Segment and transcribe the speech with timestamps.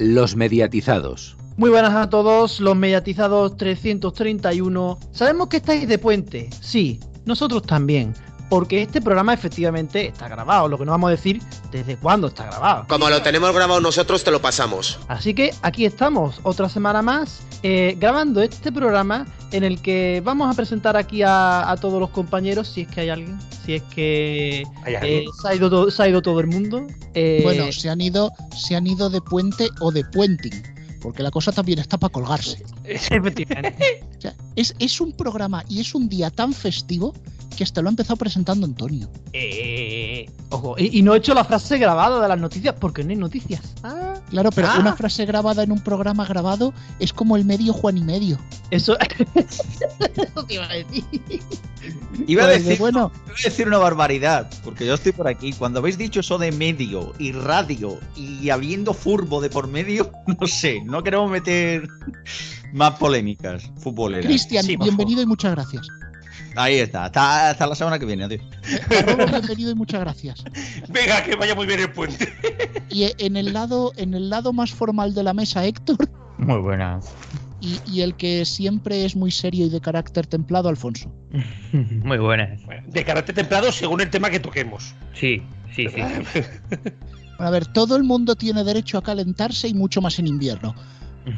[0.00, 1.36] Los mediatizados.
[1.58, 4.98] Muy buenas a todos, los mediatizados 331.
[5.12, 8.14] Sabemos que estáis de puente, sí, nosotros también
[8.50, 12.44] porque este programa efectivamente está grabado, lo que no vamos a decir desde cuándo está
[12.46, 12.84] grabado.
[12.88, 14.98] Como lo tenemos grabado nosotros, te lo pasamos.
[15.08, 20.52] Así que aquí estamos, otra semana más, eh, grabando este programa en el que vamos
[20.52, 24.64] a presentar aquí a, todos los compañeros, si es que hay alguien, si es que
[24.86, 26.86] eh, se, ha ido todo, se ha ido todo el mundo.
[27.14, 31.30] Eh, bueno, se han ido, se han ido de puente o de puenting porque la
[31.30, 32.62] cosa también está para colgarse.
[34.56, 37.14] es, es, un programa y es un día tan festivo
[37.56, 39.10] que hasta lo ha empezado presentando Antonio.
[39.32, 43.16] Eh, ojo, y, no he hecho la frase grabada de las noticias porque no hay
[43.16, 43.74] noticias.
[43.82, 44.96] Ah, claro, pero una ah.
[44.96, 48.38] frase grabada en un programa grabado es como el medio Juan y medio.
[48.70, 48.96] Eso,
[49.34, 51.04] eso te iba a decir.
[52.26, 55.52] Iba a decir, bueno, iba a decir una barbaridad, porque yo estoy por aquí.
[55.52, 60.10] Cuando habéis dicho eso de medio y radio y habiendo furbo de por medio,
[60.40, 61.88] no sé, no queremos meter
[62.72, 64.26] más polémicas futboleras.
[64.26, 65.86] Cristian, bienvenido y muchas gracias.
[66.56, 68.42] Ahí está, hasta, la semana que viene, adiós.
[69.30, 70.44] bienvenido y muchas gracias.
[70.88, 72.32] Venga, que vaya muy bien el puente.
[72.90, 75.96] Y en el lado, en el lado más formal de la mesa, Héctor.
[76.38, 77.00] Muy buena.
[77.60, 81.12] Y, el que siempre es muy serio y de carácter templado, Alfonso.
[81.72, 82.56] Muy buena.
[82.86, 84.94] De carácter templado según el tema que toquemos.
[85.12, 85.42] Sí,
[85.76, 86.00] sí, sí.
[87.38, 90.74] a ver, todo el mundo tiene derecho a calentarse y mucho más en invierno.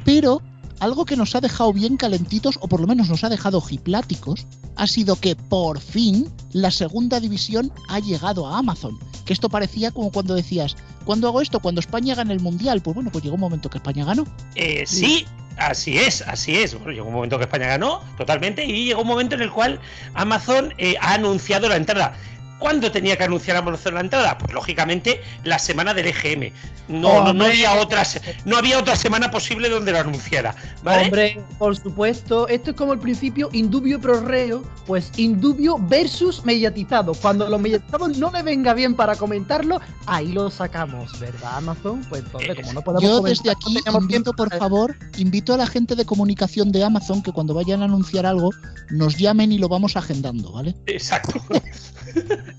[0.05, 0.41] Pero
[0.83, 4.49] algo que nos ha dejado bien calentitos, o por lo menos nos ha dejado jipláticos,
[4.75, 8.99] ha sido que por fin la segunda división ha llegado a Amazon.
[9.25, 11.61] Que esto parecía como cuando decías, ¿cuándo hago esto?
[11.61, 12.83] Cuando España gane el Mundial.
[12.83, 14.25] Pues bueno, pues llegó un momento que España ganó.
[14.57, 15.25] Eh, sí,
[15.59, 16.75] Así es, así es.
[16.75, 19.79] Bueno, llegó un momento que España ganó totalmente y llegó un momento en el cual
[20.15, 22.17] Amazon eh, ha anunciado la entrada.
[22.63, 24.39] ¿Cuándo tenía que anunciar Amazon la entrada?
[24.39, 26.53] Pues lógicamente la semana del EGM.
[26.87, 28.05] No, no, había otra,
[28.45, 30.55] no había otra semana posible donde lo anunciara.
[30.85, 37.15] Hombre, por supuesto, esto es como el principio indubio pro reo, pues indubio versus mediatizado.
[37.15, 42.05] Cuando los mediatizados no le venga bien para comentarlo, ahí lo sacamos, ¿verdad, Amazon?
[42.09, 45.97] Pues entonces, como no podemos Yo desde aquí invito, por favor, invito a la gente
[45.97, 48.51] de comunicación de Amazon que cuando vayan a anunciar algo,
[48.91, 50.77] nos llamen y lo vamos agendando, ¿vale?
[50.87, 51.43] Exacto.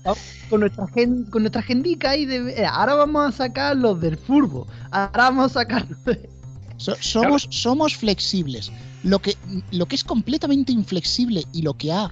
[0.50, 0.86] con nuestra
[1.30, 5.50] con nuestra agendica y de eh, ahora vamos a sacar los del furbo, ahora vamos
[5.52, 5.86] a sacar
[6.78, 8.72] somos, somos flexibles.
[9.02, 9.36] Lo que,
[9.70, 12.10] lo que es completamente inflexible y lo que ha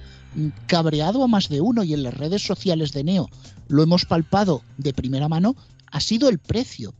[0.67, 3.29] cabreado a más de uno y en las redes sociales de Neo
[3.67, 5.55] lo hemos palpado de primera mano,
[5.91, 6.93] ha sido el precio.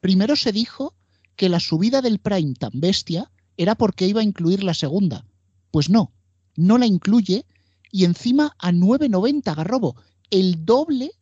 [0.00, 0.94] Primero se dijo
[1.36, 5.24] que la subida del Prime tan bestia era porque iba a incluir la segunda.
[5.70, 6.12] Pues no,
[6.56, 7.46] no la incluye
[7.90, 9.96] y encima a 9.90 Garrobo,
[10.32, 11.12] el doble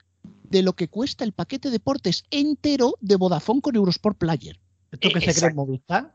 [0.44, 4.58] de lo que cuesta el paquete deportes entero de Vodafone con Eurosport Player.
[4.90, 6.12] ¿Esto que se cree Movistar?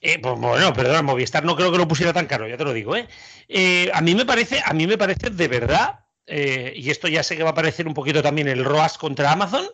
[0.00, 2.72] Eh, pues bueno, perdón, Movistar no creo que lo pusiera tan caro, ya te lo
[2.72, 3.06] digo, ¿eh?
[3.48, 6.00] eh a mí me parece, a mí me parece de verdad
[6.30, 9.32] eh, y esto ya sé que va a parecer un poquito también el ROAS contra
[9.32, 9.66] Amazon,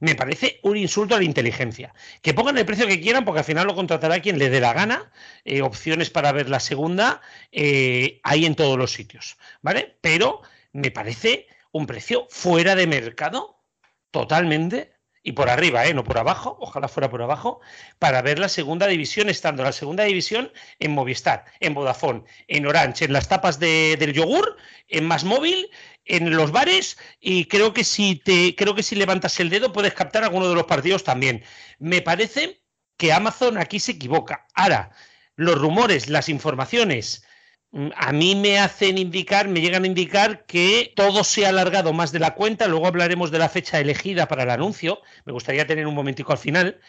[0.00, 1.94] me parece un insulto a la inteligencia.
[2.20, 4.72] Que pongan el precio que quieran, porque al final lo contratará quien le dé la
[4.72, 5.12] gana.
[5.44, 7.20] Eh, opciones para ver la segunda
[7.52, 9.96] eh, hay en todos los sitios, ¿vale?
[10.00, 10.42] Pero
[10.72, 13.62] me parece un precio fuera de mercado,
[14.10, 14.92] totalmente,
[15.22, 15.92] y por arriba, ¿eh?
[15.92, 17.60] no por abajo, ojalá fuera por abajo,
[17.98, 23.04] para ver la segunda división, estando la segunda división en Movistar, en Vodafone, en Orange,
[23.04, 24.56] en las tapas del yogur,
[24.88, 25.70] en Más Móvil,
[26.06, 29.92] en los bares, y creo que si te, creo que si levantas el dedo puedes
[29.92, 31.44] captar alguno de los partidos también.
[31.78, 32.62] Me parece
[32.96, 34.46] que Amazon aquí se equivoca.
[34.54, 34.90] Ahora,
[35.36, 37.24] los rumores, las informaciones
[37.72, 42.10] a mí me hacen indicar, me llegan a indicar que todo se ha alargado más
[42.10, 42.66] de la cuenta.
[42.66, 45.00] Luego hablaremos de la fecha elegida para el anuncio.
[45.24, 46.80] Me gustaría tener un momentico al final.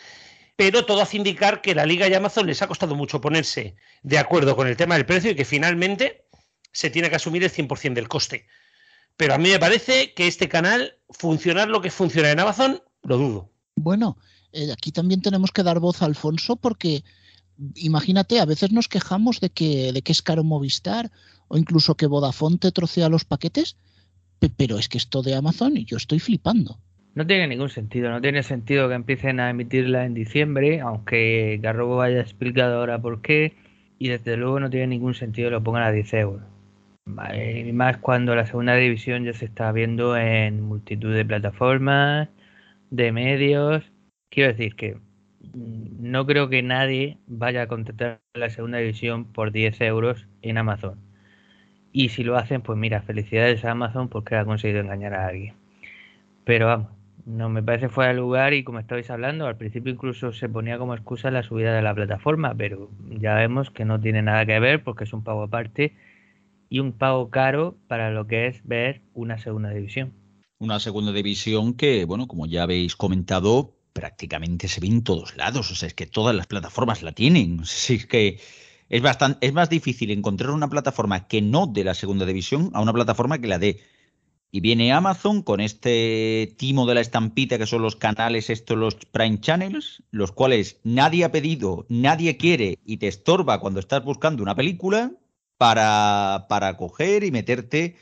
[0.56, 4.18] Pero todo hace indicar que la Liga y Amazon les ha costado mucho ponerse de
[4.18, 6.26] acuerdo con el tema del precio y que finalmente
[6.72, 8.48] se tiene que asumir el 100% del coste.
[9.18, 13.18] Pero a mí me parece que este canal, funcionar lo que funciona en Amazon, lo
[13.18, 13.52] dudo.
[13.76, 14.18] Bueno,
[14.52, 17.04] eh, aquí también tenemos que dar voz a Alfonso porque
[17.76, 21.12] imagínate, a veces nos quejamos de que, de que es caro Movistar
[21.48, 23.78] o incluso que Vodafone trocea los paquetes,
[24.58, 26.80] pero es que esto de Amazon y yo estoy flipando.
[27.14, 32.02] No tiene ningún sentido, no tiene sentido que empiecen a emitirla en diciembre, aunque Garrobo
[32.02, 33.54] haya explicado ahora por qué,
[34.00, 36.44] y desde luego no tiene ningún sentido que lo pongan a 10 euros.
[37.06, 42.30] Y más cuando la segunda división ya se está viendo en multitud de plataformas,
[42.90, 43.84] de medios.
[44.30, 44.98] Quiero decir que
[45.54, 51.00] no creo que nadie vaya a contratar la segunda división por 10 euros en Amazon.
[51.92, 55.56] Y si lo hacen, pues mira, felicidades a Amazon porque ha conseguido engañar a alguien.
[56.44, 56.90] Pero vamos,
[57.26, 60.78] No me parece fuera de lugar y como estabais hablando, al principio incluso se ponía
[60.80, 64.60] como excusa la subida de la plataforma, pero ya vemos que no tiene nada que
[64.60, 65.96] ver porque es un pago aparte
[66.70, 70.14] y un pago caro para lo que es ver una segunda división.
[70.60, 75.72] Una segunda división que, bueno, como ya habéis comentado, prácticamente se ve en todos lados.
[75.72, 77.60] O sea, es que todas las plataformas la tienen.
[77.60, 78.40] O es que
[78.90, 82.82] es, bastante, es más difícil encontrar una plataforma que no de la segunda división a
[82.82, 83.82] una plataforma que la dé.
[84.54, 88.96] Y viene Amazon con este timo de la estampita que son los canales, estos los
[88.96, 94.44] Prime Channels, los cuales nadie ha pedido, nadie quiere y te estorba cuando estás buscando
[94.44, 95.14] una película
[95.58, 97.96] para, para coger y meterte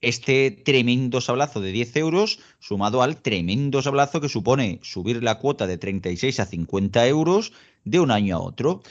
[0.00, 5.66] este tremendo sablazo de 10 euros sumado al tremendo sablazo que supone subir la cuota
[5.66, 7.52] de 36 a 50 euros
[7.84, 8.82] de un año a otro.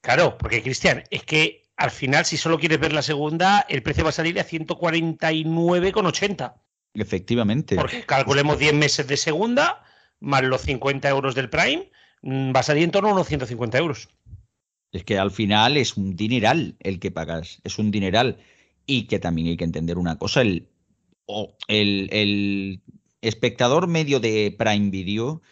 [0.00, 4.04] Claro, porque Cristian, es que al final, si solo quieres ver la segunda, el precio
[4.04, 6.54] va a salir a 149,80.
[6.94, 7.76] Efectivamente.
[7.76, 9.82] Porque calculemos 10 meses de segunda,
[10.20, 11.90] más los 50 euros del Prime,
[12.22, 14.08] mm, va a salir en torno a unos 150 euros.
[14.92, 18.38] Es que al final es un dineral el que pagas, es un dineral.
[18.86, 20.68] Y que también hay que entender una cosa, el,
[21.68, 22.80] el, el
[23.22, 25.42] espectador medio de Prime Video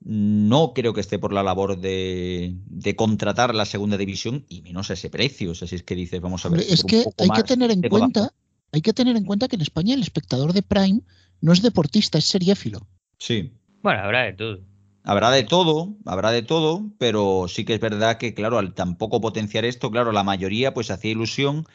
[0.00, 2.54] no creo que esté por la labor de,
[2.96, 5.50] contratar la segunda división y menos a ese precio.
[5.50, 6.60] O sea, si es que dices, vamos a ver.
[6.60, 8.32] Es que hay que tener en cuenta,
[8.72, 11.00] hay que tener en cuenta que en España el espectador de Prime
[11.40, 12.86] no es deportista, es seriéfilo.
[13.18, 13.52] Sí.
[13.82, 14.60] Bueno, habrá de todo.
[15.04, 19.20] Habrá de todo, habrá de todo, pero sí que es verdad que, claro, al tampoco
[19.20, 21.66] potenciar esto, claro, la mayoría pues hacía ilusión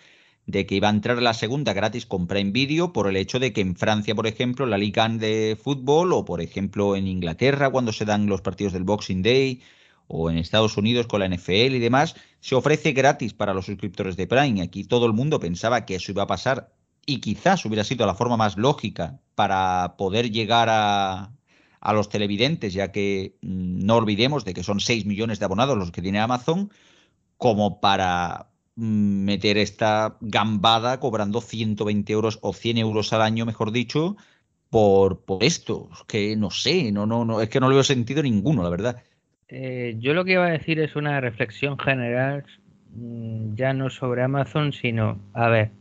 [0.45, 3.53] de que iba a entrar la segunda gratis con Prime Video por el hecho de
[3.53, 7.91] que en Francia, por ejemplo, la Liga de fútbol o por ejemplo en Inglaterra cuando
[7.91, 9.61] se dan los partidos del Boxing Day
[10.07, 14.17] o en Estados Unidos con la NFL y demás, se ofrece gratis para los suscriptores
[14.17, 14.61] de Prime.
[14.61, 16.73] Aquí todo el mundo pensaba que eso iba a pasar
[17.05, 21.31] y quizás hubiera sido la forma más lógica para poder llegar a,
[21.79, 25.77] a los televidentes, ya que mm, no olvidemos de que son 6 millones de abonados
[25.77, 26.71] los que tiene Amazon,
[27.37, 34.15] como para meter esta gambada cobrando 120 euros o 100 euros al año, mejor dicho,
[34.69, 35.89] por, por esto.
[36.07, 39.03] que no sé, no, no, no, es que no le veo sentido ninguno, la verdad.
[39.47, 42.43] Eh, yo lo que iba a decir es una reflexión general,
[42.95, 45.71] mm, ya no sobre Amazon, sino, a ver,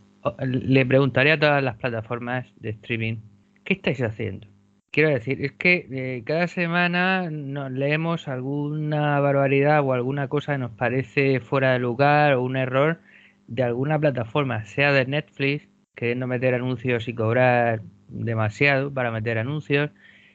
[0.44, 3.16] le preguntaría a todas las plataformas de streaming,
[3.64, 4.46] ¿qué estáis haciendo?
[4.92, 10.72] Quiero decir, es que eh, cada semana leemos alguna barbaridad o alguna cosa que nos
[10.72, 13.00] parece fuera de lugar o un error
[13.46, 19.90] de alguna plataforma, sea de Netflix, queriendo meter anuncios y cobrar demasiado para meter anuncios,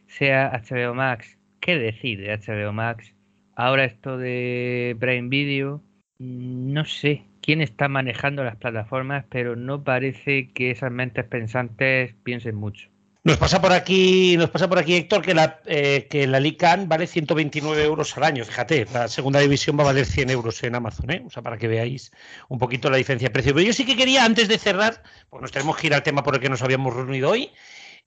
[0.07, 3.13] sea HBO Max, ¿qué decide HBO Max?
[3.55, 5.83] Ahora esto de Prime Video,
[6.17, 12.15] mm, no sé quién está manejando las plataformas, pero no parece que esas mentes pensantes
[12.23, 12.89] piensen mucho.
[13.27, 16.87] Nos pasa por aquí, nos pasa por aquí Héctor, que la, eh, que la Lican
[16.87, 18.45] vale 129 euros al año.
[18.45, 21.23] Fíjate, la segunda división va a valer 100 euros en Amazon, ¿eh?
[21.27, 22.13] O sea, para que veáis
[22.47, 23.53] un poquito la diferencia de precio.
[23.53, 26.23] Pero yo sí que quería, antes de cerrar, pues nos tenemos que ir al tema
[26.23, 27.51] por el que nos habíamos reunido hoy.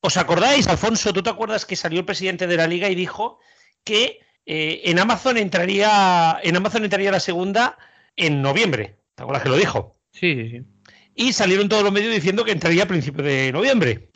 [0.00, 1.12] ¿Os acordáis, Alfonso?
[1.12, 3.40] ¿Tú te acuerdas que salió el presidente de la liga y dijo
[3.84, 7.76] que eh, en Amazon entraría, en Amazon entraría la segunda
[8.16, 8.96] en noviembre?
[9.16, 9.98] ¿Te acuerdas que lo dijo?
[10.12, 10.64] Sí, sí, sí.
[11.14, 14.09] Y salieron todos los medios diciendo que entraría a principios de noviembre.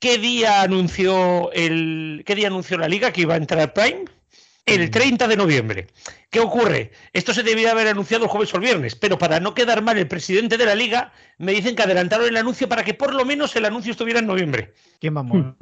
[0.00, 4.06] ¿Qué día anunció el qué día anunció la liga que iba a entrar Prime?
[4.64, 5.28] El 30 mm.
[5.28, 5.86] de noviembre.
[6.30, 6.92] ¿Qué ocurre?
[7.12, 9.98] Esto se debía haber anunciado el jueves o el viernes, pero para no quedar mal
[9.98, 13.24] el presidente de la liga, me dicen que adelantaron el anuncio para que por lo
[13.24, 14.72] menos el anuncio estuviera en noviembre.
[15.00, 15.56] Qué mamón.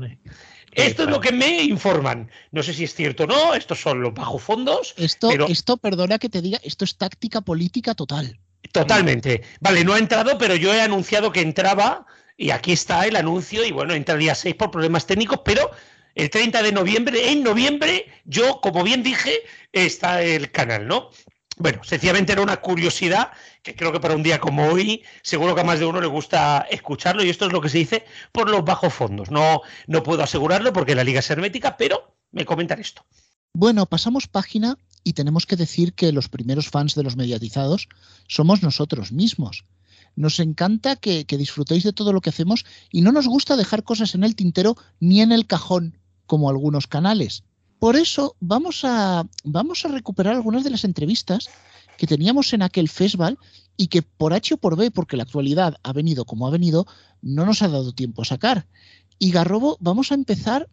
[0.73, 2.30] Esto es lo que me informan.
[2.52, 4.95] No sé si es cierto o no, estos son los bajos fondos.
[4.97, 8.38] Esto, esto, perdona que te diga, esto es táctica política total.
[8.73, 9.42] Totalmente.
[9.61, 12.07] Vale, no ha entrado, pero yo he anunciado que entraba
[12.38, 15.71] y aquí está el anuncio y bueno, entra el día 6 por problemas técnicos, pero
[16.14, 19.42] el 30 de noviembre, en noviembre, yo, como bien dije,
[19.73, 21.11] está el canal, ¿no?
[21.59, 25.62] Bueno, sencillamente era una curiosidad que creo que para un día como hoy seguro que
[25.62, 28.49] a más de uno le gusta escucharlo y esto es lo que se dice por
[28.49, 29.33] los bajos fondos.
[29.33, 33.04] No, no puedo asegurarlo porque la liga es hermética, pero me comentan esto.
[33.52, 37.88] Bueno, pasamos página y tenemos que decir que los primeros fans de los mediatizados
[38.28, 39.64] somos nosotros mismos.
[40.19, 44.17] Nos encanta que, disfrutéis de todo lo que hacemos y no nos gusta dejar cosas
[44.17, 45.97] en el tintero ni en el cajón,
[46.27, 47.45] como algunos canales.
[47.79, 51.49] Por eso vamos a, vamos a recuperar algunas de las entrevistas
[51.97, 53.39] que teníamos en aquel festival
[53.77, 56.89] y que por H o por B, porque la actualidad ha venido como ha venido,
[57.23, 58.67] no nos ha dado tiempo a sacar.
[59.21, 60.69] Y Garrobo, vamos a empezar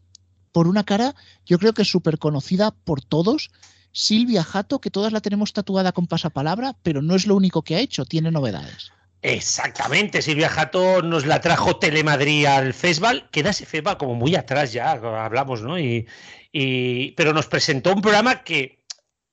[0.52, 1.14] por una cara,
[1.46, 3.52] yo creo que es súper conocida por todos,
[3.92, 7.76] Silvia Jato, que todas la tenemos tatuada con pasapalabra, pero no es lo único que
[7.76, 8.92] ha hecho, tiene novedades.
[9.28, 14.72] Exactamente, Silvia Jato nos la trajo Telemadrid al festival, queda ese festival como muy atrás
[14.72, 15.80] ya, hablamos, ¿no?
[15.80, 16.06] Y,
[17.18, 18.84] pero nos presentó un programa que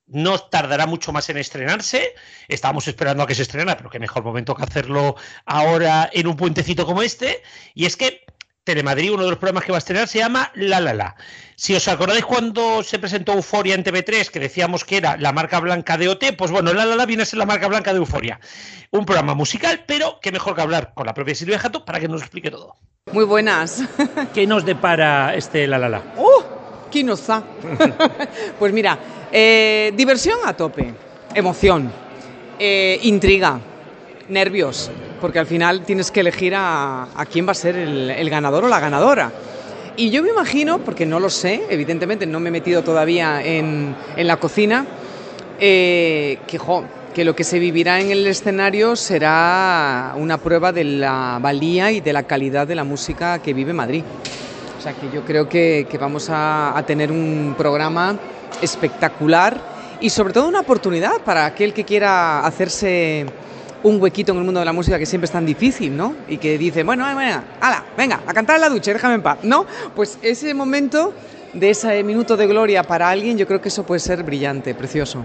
[0.06, 2.14] no tardará mucho más en estrenarse.
[2.48, 6.36] Estábamos esperando a que se estrena, pero qué mejor momento que hacerlo ahora en un
[6.36, 7.42] puentecito como este.
[7.74, 8.24] Y es que
[8.64, 11.16] Telemadrid, uno de los programas que va a estrenar, se llama La La La.
[11.56, 15.58] Si os acordáis cuando se presentó Euforia en TV3, que decíamos que era la marca
[15.58, 17.98] blanca de OT, pues bueno, La La La viene a ser la marca blanca de
[17.98, 18.38] Euforia.
[18.92, 22.06] Un programa musical, pero qué mejor que hablar con la propia Silvia Jato para que
[22.06, 22.76] nos explique todo.
[23.10, 23.82] Muy buenas.
[24.34, 26.02] ¿Qué nos depara este La La La?
[26.16, 26.88] ¡Uh!
[26.88, 27.42] ¿Quién nos da?
[28.60, 28.96] pues mira,
[29.32, 30.94] eh, diversión a tope,
[31.34, 31.90] emoción,
[32.60, 33.58] eh, intriga,
[34.28, 34.90] nervios,
[35.22, 38.80] porque al final tienes que elegir a, quién va a ser el, ganador o la
[38.80, 39.30] ganadora.
[39.96, 43.94] Y yo me imagino, porque no lo sé, evidentemente no me he metido todavía en,
[44.16, 44.84] la cocina,
[45.60, 46.58] eh, que,
[47.14, 52.00] que lo que se vivirá en el escenario será una prueba de la valía y
[52.00, 54.02] de la calidad de la música que vive Madrid.
[54.76, 58.18] O sea que yo creo que, vamos a tener un programa
[58.60, 59.56] espectacular
[60.00, 63.24] y sobre todo una oportunidad para aquel que quiera hacerse
[63.82, 66.14] un huequito en el mundo de la música que siempre es tan difícil, ¿no?
[66.28, 69.38] Y que dice, bueno, venga, ala, venga, a cantar en la ducha, déjame en paz,
[69.42, 69.66] ¿no?
[69.94, 71.12] Pues ese momento
[71.52, 75.24] de ese minuto de gloria para alguien, yo creo que eso puede ser brillante, precioso.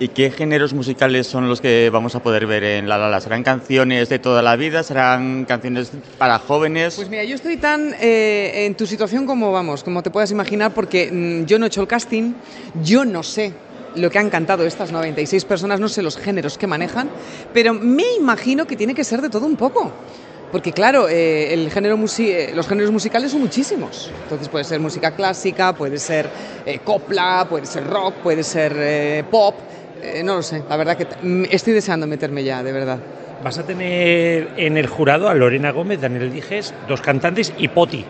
[0.00, 3.44] ¿Y qué géneros musicales son los que vamos a poder ver en La La ¿Serán
[3.44, 4.82] canciones de toda la vida?
[4.82, 6.96] ¿Serán canciones para jóvenes?
[6.96, 10.74] Pues mira, yo estoy tan eh, en tu situación como, vamos, como te puedas imaginar,
[10.74, 12.32] porque mm, yo no he hecho el casting,
[12.82, 13.52] yo no sé
[13.96, 17.08] lo que han cantado estas 96 personas, no sé los géneros que manejan,
[17.52, 19.92] pero me imagino que tiene que ser de todo un poco.
[20.52, 24.12] Porque claro, eh, el género eh, los géneros musicales son muchísimos.
[24.22, 26.28] Entonces puede ser música clásica, puede ser
[26.84, 29.56] copla, puede ser rock, puede ser pop.
[30.00, 32.98] Eh, no lo sé, la verdad que mm, estoy deseando meterme ya, de verdad.
[33.42, 38.04] Vas a tener en el jurado a Lorena Gómez, Daniel Dijes, dos cantantes y Poti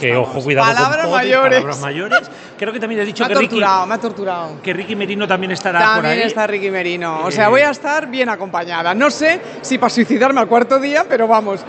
[0.00, 1.50] que ojo, cuidado palabras con mayores.
[1.50, 2.30] palabras mayores.
[2.62, 4.62] Creo que también has dicho me que torturado, Ricky, me ha torturado.
[4.62, 6.28] Que Ricky Merino también estará también por ahí.
[6.28, 7.24] está Ricky Merino.
[7.24, 8.94] O sea, voy a estar bien acompañada.
[8.94, 11.64] No sé si para suicidarme al cuarto día, pero vamos.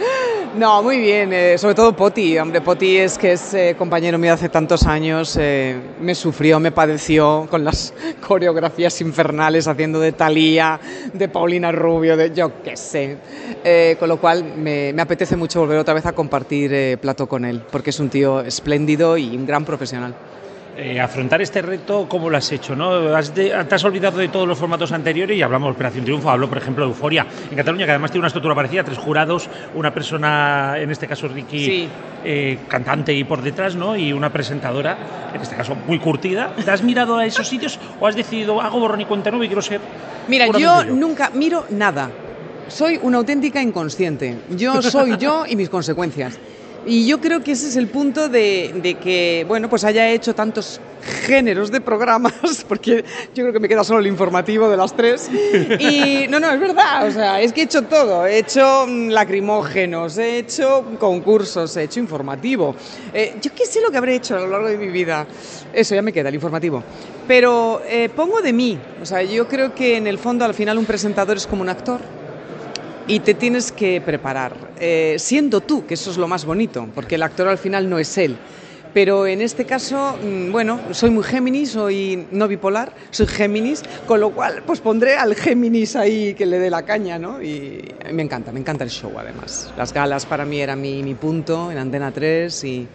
[0.56, 1.34] No, muy bien.
[1.34, 2.38] Eh, sobre todo Poti.
[2.38, 5.36] Hombre, Poti es que es eh, compañero mío hace tantos años.
[5.42, 7.92] Eh, me sufrió, me padeció con las
[8.28, 10.80] coreografías infernales haciendo de Thalía,
[11.12, 13.18] de Paulina Rubio, de yo qué sé.
[13.98, 17.64] con lo cual me, me, apetece mucho volver otra vez a compartir plato con él,
[17.72, 20.14] porque es un tío espléndido y un gran profesional.
[20.76, 22.76] Eh, afrontar este reto, ¿cómo lo has hecho?
[22.76, 23.16] ¿no?
[23.16, 26.50] ¿Has te has olvidado de todos los formatos anteriores y hablamos de Operación Triunfo, hablo
[26.50, 29.94] por ejemplo de Euforia en Cataluña, que además tiene una estructura parecida, tres jurados, una
[29.94, 31.88] persona, en este caso Ricky,
[32.26, 33.96] eh, cantante y por detrás, ¿no?
[33.96, 34.98] y una presentadora,
[35.32, 36.52] en este caso muy curtida.
[36.66, 39.50] ¿Te has mirado a esos sitios o has decidido, hago borrón y cuenta nueva y
[39.50, 39.80] quiero ser...
[40.28, 42.10] Mira, yo nunca miro nada.
[42.68, 44.40] Soy una auténtica inconsciente.
[44.50, 46.40] Yo soy yo y mis consecuencias.
[46.86, 50.82] Y yo creo que ese es el punto de, que, bueno, pues haya hecho tantos
[51.26, 52.34] géneros de programas,
[52.68, 55.30] porque yo creo que me queda solo el informativo de las tres.
[55.80, 58.26] Y no, no, es verdad, o sea, es que he hecho todo.
[58.26, 62.76] He hecho mm, lacrimógenos, he hecho concursos, he hecho informativo.
[63.14, 65.26] Eh, yo qué sé lo que habré hecho a lo largo de mi vida.
[65.72, 66.84] Eso ya me queda, el informativo.
[67.28, 70.78] Pero eh, pongo de mí, o sea, yo creo que en el fondo al final
[70.78, 72.02] un presentador es como un actor
[73.08, 77.16] y te tienes que preparar, eh, siendo tú, que eso es lo más bonito, porque
[77.16, 78.38] el actor al final no es él.
[78.94, 84.20] Pero en este caso, mm, bueno, soy muy Géminis, soy no bipolar, soy Géminis, con
[84.20, 87.42] lo cual pues pondré al Géminis ahí que le dé la caña, ¿no?
[87.42, 89.74] Y me encanta, me encanta el show además.
[89.78, 92.88] Las galas para mí era mi, mi punto en Antena 3 y,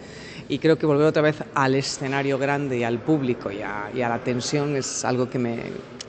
[0.49, 4.01] y, creo que volver otra vez al escenario grande y al público y a, y
[4.01, 5.57] a la tensión es algo que me,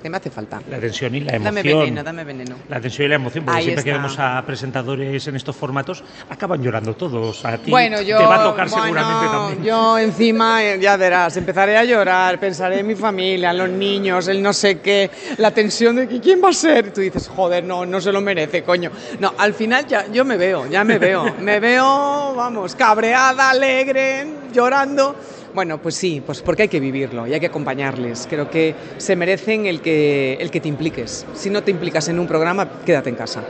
[0.00, 0.60] que me hace falta.
[0.68, 1.54] La tensión y la emoción.
[1.54, 2.56] Dame veneno, dame veneno.
[2.68, 6.62] La tensión y la emoción, porque siempre que vemos a presentadores en estos formatos, acaban
[6.62, 7.44] llorando todos.
[7.44, 9.64] A ti bueno, yo, te va a tocar seguramente también.
[9.64, 14.28] Yo encima, eh, ya verás, empezaré a llorar, pensaré en mi familia, en los niños,
[14.28, 16.88] el no sé qué, la tensión de que quién va a ser.
[16.88, 18.90] Y tú dices, joder, no, no se lo merece, coño.
[19.18, 21.34] No, al final ya yo me veo, ya me veo.
[21.40, 25.16] me veo, vamos, cabreada, alegre, llorando.
[25.54, 28.26] Bueno, pues sí, pues porque hay que vivirlo y hay que acompañarles.
[28.28, 31.26] Creo que se merecen el que, el que te impliques.
[31.34, 33.42] Si no te implicas en un programa, quédate en casa.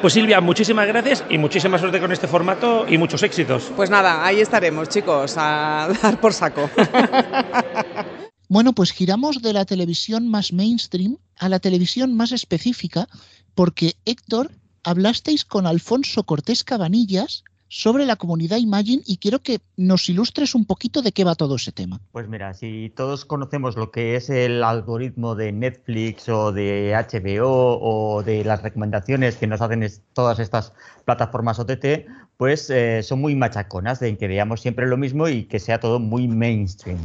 [0.00, 3.70] Pues Silvia, muchísimas gracias y muchísima suerte con este formato y muchos éxitos.
[3.76, 6.68] Pues nada, ahí estaremos, chicos, a dar por saco.
[8.52, 13.08] Bueno, pues giramos de la televisión más mainstream a la televisión más específica,
[13.54, 14.50] porque Héctor,
[14.82, 20.66] hablasteis con Alfonso Cortés Cabanillas sobre la comunidad Imagine y quiero que nos ilustres un
[20.66, 22.02] poquito de qué va todo ese tema.
[22.12, 27.78] Pues mira, si todos conocemos lo que es el algoritmo de Netflix o de HBO
[27.80, 30.74] o de las recomendaciones que nos hacen todas estas
[31.06, 35.58] plataformas OTT, pues eh, son muy machaconas de que veamos siempre lo mismo y que
[35.58, 36.98] sea todo muy mainstream.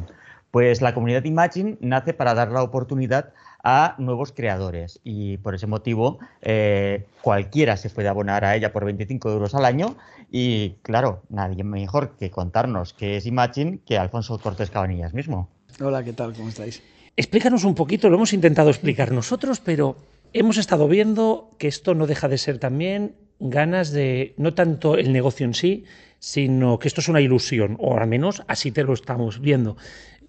[0.57, 3.31] Pues la comunidad Imagine nace para dar la oportunidad
[3.63, 8.83] a nuevos creadores y por ese motivo eh, cualquiera se puede abonar a ella por
[8.83, 9.97] 25 euros al año
[10.31, 15.47] y claro, nadie mejor que contarnos qué es Imagine que Alfonso Cortés Cabanillas mismo.
[15.79, 16.33] Hola, ¿qué tal?
[16.33, 16.81] ¿Cómo estáis?
[17.15, 19.95] Explícanos un poquito, lo hemos intentado explicar nosotros, pero
[20.33, 25.13] hemos estado viendo que esto no deja de ser también ganas de, no tanto el
[25.13, 25.85] negocio en sí,
[26.19, 29.77] sino que esto es una ilusión, o al menos así te lo estamos viendo.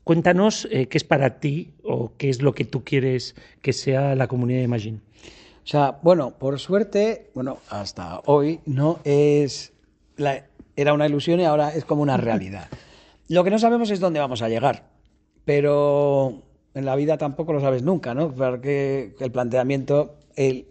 [0.08, 4.14] Cuéntanos eh, qué es para ti o qué es lo que tú quieres que sea
[4.14, 5.00] la comunidad de Imagine.
[5.62, 9.74] O sea, bueno, por suerte, bueno, hasta hoy no es
[10.76, 12.68] era una ilusión y ahora es como una realidad.
[13.28, 14.88] Lo que no sabemos es dónde vamos a llegar,
[15.44, 16.40] pero
[16.72, 18.34] en la vida tampoco lo sabes nunca, ¿no?
[18.34, 20.68] Porque el planteamiento, el,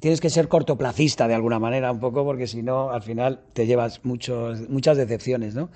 [0.00, 3.64] tienes que ser cortoplacista de alguna manera un poco, porque si no, al final te
[3.68, 5.70] llevas muchos, muchas decepciones, ¿no?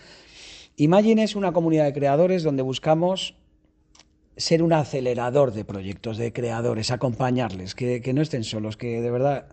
[0.77, 3.35] Imagine es una comunidad de creadores donde buscamos
[4.37, 9.47] ser un acelerador de proyectos, de creadores, acompañarles, que, no estén solos, que de verdad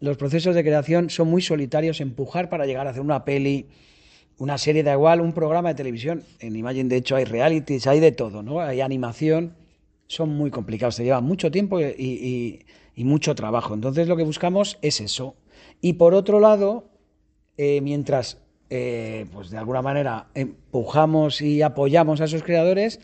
[0.00, 3.66] los procesos de creación son muy solitarios, empujar para llegar a hacer una peli,
[4.38, 6.22] una serie, da igual, un programa de televisión.
[6.40, 8.60] En Imagine, de hecho, hay realities, hay de todo, ¿no?
[8.60, 9.54] Hay animación,
[10.06, 12.64] son muy complicados, te llevan mucho tiempo y,
[12.96, 13.74] mucho trabajo.
[13.74, 15.34] Entonces, lo que buscamos es eso.
[15.80, 16.90] Y por otro lado,
[17.56, 18.41] eh, mientras
[18.74, 23.00] eh, pues de alguna manera empujamos y apoyamos a esos creadores,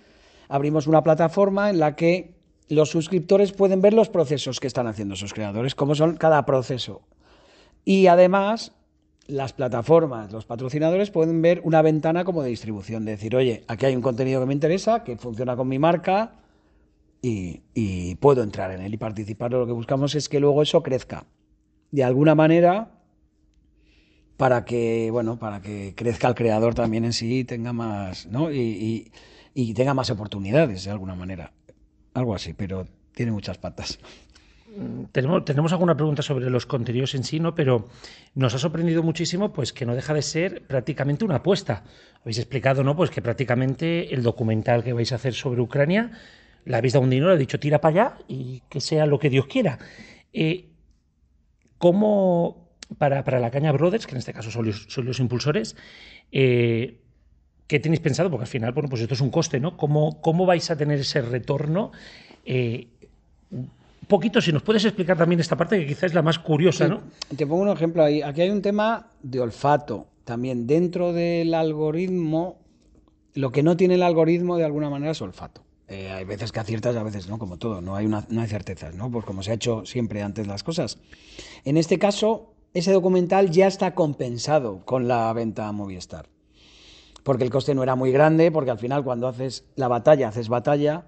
[0.49, 2.33] abrimos una plataforma en la que
[2.71, 7.03] los suscriptores pueden ver los procesos que están haciendo esos creadores, cómo son cada proceso.
[7.85, 8.73] Y además,
[9.27, 13.85] las plataformas, los patrocinadores pueden ver una ventana como de distribución, de decir, oye, aquí
[13.85, 16.33] hay un contenido que me interesa, que funciona con mi marca
[17.21, 19.51] y, y puedo entrar en él y participar.
[19.51, 21.27] Lo que buscamos es que luego eso crezca.
[21.91, 22.98] De alguna manera,
[24.39, 28.51] para que, bueno, para que crezca el creador también en sí y tenga más, ¿no?
[28.51, 29.11] Y,
[29.75, 31.53] tenga más oportunidades de alguna manera.
[32.15, 33.99] Algo así, pero tiene muchas patas.
[34.77, 37.57] Mm, tenemos, tenemos alguna pregunta sobre los contenidos en sí, ¿no?
[37.57, 37.89] Pero
[38.37, 41.83] nos ha sorprendido muchísimo, pues que no deja de ser prácticamente una apuesta.
[42.21, 42.95] Habéis explicado, ¿no?
[42.95, 46.13] Pues que prácticamente el documental que vais a hacer sobre Ucrania,
[46.65, 49.31] la habéis dado un dinero, ha dicho tira para allá y que sea lo que
[49.31, 49.81] Dios quiera.
[50.33, 50.69] Eh,
[51.79, 55.77] ¿Cómo para, para, la Caña Brothers, que en este caso son los, impulsores,
[56.33, 57.01] eh,
[57.67, 58.31] ¿qué tenéis pensado?
[58.31, 59.77] Porque al final, bueno, pues esto es un coste, ¿no?
[59.77, 61.93] ¿Cómo, cómo vais a tener ese retorno?
[62.45, 62.87] Eh,
[63.51, 63.71] un
[64.09, 67.03] poquito, si nos puedes explicar también esta parte, que quizás es la más curiosa, ¿no?
[67.37, 68.23] Te pongo un ejemplo ahí.
[68.23, 70.07] Aquí hay un tema de olfato.
[70.25, 72.59] También dentro del algoritmo,
[73.35, 75.63] lo que no tiene el algoritmo de alguna manera es olfato.
[75.89, 78.49] Eh, hay veces que aciertas a veces no, como todo, no hay, una, no hay
[78.49, 79.11] certezas, ¿no?
[79.11, 80.99] Pues como se ha hecho siempre antes las cosas.
[81.65, 86.29] En este caso, ese documental ya está compensado con la venta a Movistar.
[87.23, 90.49] Porque el coste no era muy grande, porque al final cuando haces la batalla, haces
[90.49, 91.07] batalla.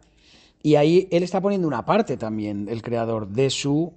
[0.62, 3.94] Y ahí él está poniendo una parte también, el creador, de su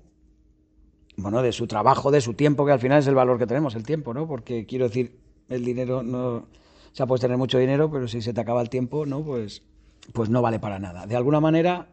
[1.16, 3.76] bueno, de su trabajo, de su tiempo, que al final es el valor que tenemos,
[3.76, 4.28] el tiempo, ¿no?
[4.28, 6.36] Porque quiero decir, el dinero no.
[6.36, 9.24] O sea, puedes tener mucho dinero, pero si se te acaba el tiempo, ¿no?
[9.24, 9.64] Pues,
[10.12, 11.06] pues no vale para nada.
[11.06, 11.88] De alguna manera,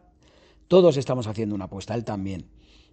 [0.67, 2.47] todos estamos haciendo una apuesta, él también.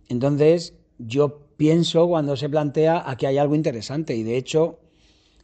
[0.08, 4.78] Entonces, yo pienso cuando se plantea aquí hay algo interesante y de hecho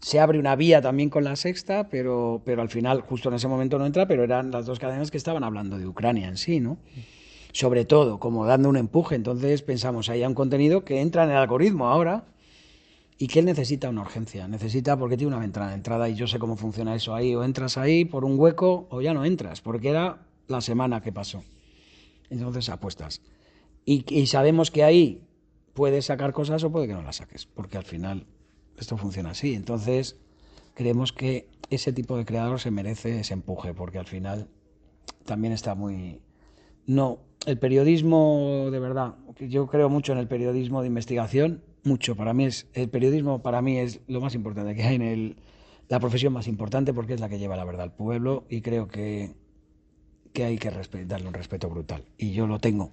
[0.01, 3.49] se abre una vía también con la sexta, pero, pero al final justo en ese
[3.49, 6.61] momento no entra, pero eran las dos cadenas que estaban hablando de Ucrania en sí,
[6.61, 6.77] ¿no?
[7.53, 9.15] Sobre todo, como dando un empuje.
[9.15, 12.25] Entonces pensamos, hay un contenido que entra en el algoritmo ahora
[13.17, 16.39] y que él necesita una urgencia, necesita porque tiene una ventana entrada y yo sé
[16.39, 19.89] cómo funciona eso ahí, o entras ahí por un hueco o ya no entras, porque
[19.89, 21.43] era la semana que pasó.
[22.29, 23.23] Entonces apuestas.
[23.87, 25.23] Y sabemos que ahí
[25.75, 28.27] puedes sacar cosas o puede que no las saques, porque al final
[28.79, 29.55] esto funciona así.
[29.55, 30.17] Entonces,
[30.75, 34.49] creemos que ese tipo de creador se merece ese empuje, porque al final
[35.25, 36.21] también está muy...
[36.87, 42.17] No, el periodismo de verdad, yo creo mucho en el periodismo de investigación, mucho.
[42.17, 45.37] Para mí es, el periodismo para mí es lo más importante que hay en el,
[45.89, 48.89] la profesión más importante porque es la que lleva la verdad al pueblo y creo
[48.89, 49.35] que,
[50.33, 50.71] que hay que
[51.07, 52.05] darle un respeto brutal.
[52.19, 52.93] Y yo lo tengo.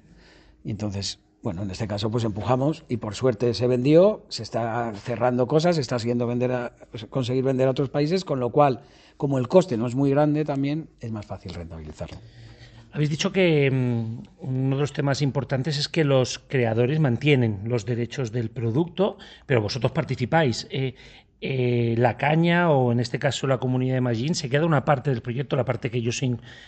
[0.63, 4.93] Y entonces bueno, en este caso pues empujamos y por suerte se vendió, se está
[4.93, 6.73] cerrando cosas, se está siguiendo vender a,
[7.09, 8.81] conseguir vender a otros países, con lo cual,
[9.17, 12.17] como el coste no es muy grande, también es más fácil rentabilizarlo.
[12.93, 17.85] Habéis dicho que mm, uno de los temas importantes es que los creadores mantienen los
[17.85, 20.67] derechos del producto, pero vosotros participáis.
[20.69, 20.95] Eh,
[21.43, 25.09] eh, la caña o en este caso la comunidad de Magin se queda una parte
[25.09, 26.21] del proyecto, la parte que ellos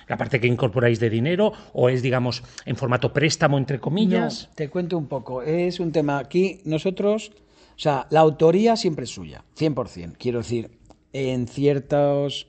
[0.07, 4.49] la parte que incorporáis de dinero o es digamos en formato préstamo entre comillas.
[4.55, 7.31] te cuento un poco, es un tema aquí nosotros,
[7.75, 10.15] o sea, la autoría siempre es suya, 100%.
[10.17, 10.71] Quiero decir,
[11.11, 12.47] en ciertos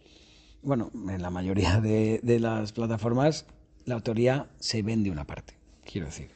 [0.62, 3.44] bueno, en la mayoría de, de las plataformas
[3.84, 6.34] la autoría se vende una parte, quiero decir.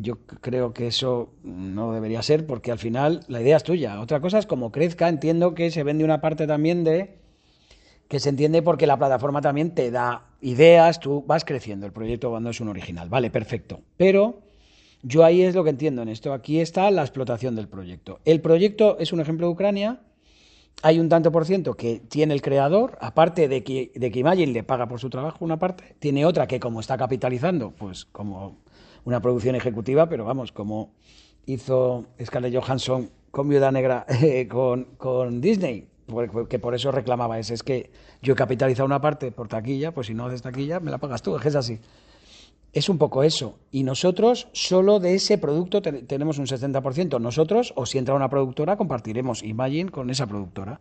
[0.00, 4.00] Yo creo que eso no debería ser porque al final la idea es tuya.
[4.00, 7.18] Otra cosa es como crezca, entiendo que se vende una parte también de
[8.08, 12.30] que se entiende porque la plataforma también te da ideas, tú vas creciendo el proyecto
[12.30, 13.08] cuando es un original.
[13.08, 13.82] Vale, perfecto.
[13.96, 14.40] Pero
[15.02, 16.32] yo ahí es lo que entiendo en esto.
[16.32, 18.20] Aquí está la explotación del proyecto.
[18.24, 20.00] El proyecto es un ejemplo de Ucrania.
[20.82, 24.52] Hay un tanto por ciento que tiene el creador, aparte de que, de que Imagine
[24.52, 28.56] le paga por su trabajo una parte, tiene otra que como está capitalizando, pues como
[29.04, 30.92] una producción ejecutiva, pero vamos, como
[31.46, 35.88] hizo Scarlett Johansson con Viuda Negra eh, con, con, Disney,
[36.48, 37.90] que por eso reclamaba ese, es que
[38.22, 41.22] yo he capitalizado una parte por taquilla, pues si no haces taquilla, me la pagas
[41.22, 41.78] tú, es que es así.
[42.72, 43.58] Es un poco eso.
[43.72, 47.20] Y nosotros solo de ese producto tenemos un 60%.
[47.20, 50.80] Nosotros, o si entra una productora, compartiremos Imagine con esa productora.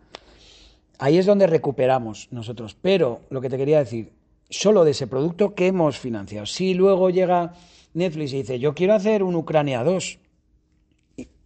[1.00, 2.78] Ahí es donde recuperamos nosotros.
[2.80, 4.12] Pero lo que te quería decir,
[4.52, 6.46] solo de ese producto que hemos financiado.
[6.46, 7.54] Si luego llega
[7.94, 10.20] Netflix dice, yo quiero hacer un Ucrania 2.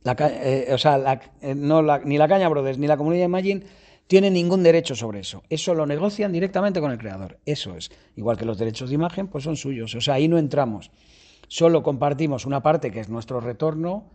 [0.05, 3.63] Eh, o sea, eh, no ni la Caña Brothers ni la comunidad de Imagine
[4.07, 5.43] tienen ningún derecho sobre eso.
[5.49, 7.39] Eso lo negocian directamente con el creador.
[7.45, 7.89] Eso es.
[8.15, 9.95] Igual que los derechos de imagen, pues son suyos.
[9.95, 10.91] O sea, ahí no entramos.
[11.47, 14.05] Solo compartimos una parte que es nuestro retorno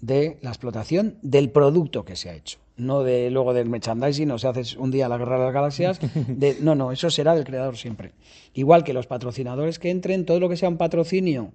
[0.00, 2.58] de la explotación del producto que se ha hecho.
[2.76, 6.00] No de luego del merchandising, o se hace un día la guerra de las galaxias.
[6.60, 8.12] no, no, eso será del creador siempre.
[8.54, 11.52] Igual que los patrocinadores que entren, todo lo que sea un patrocinio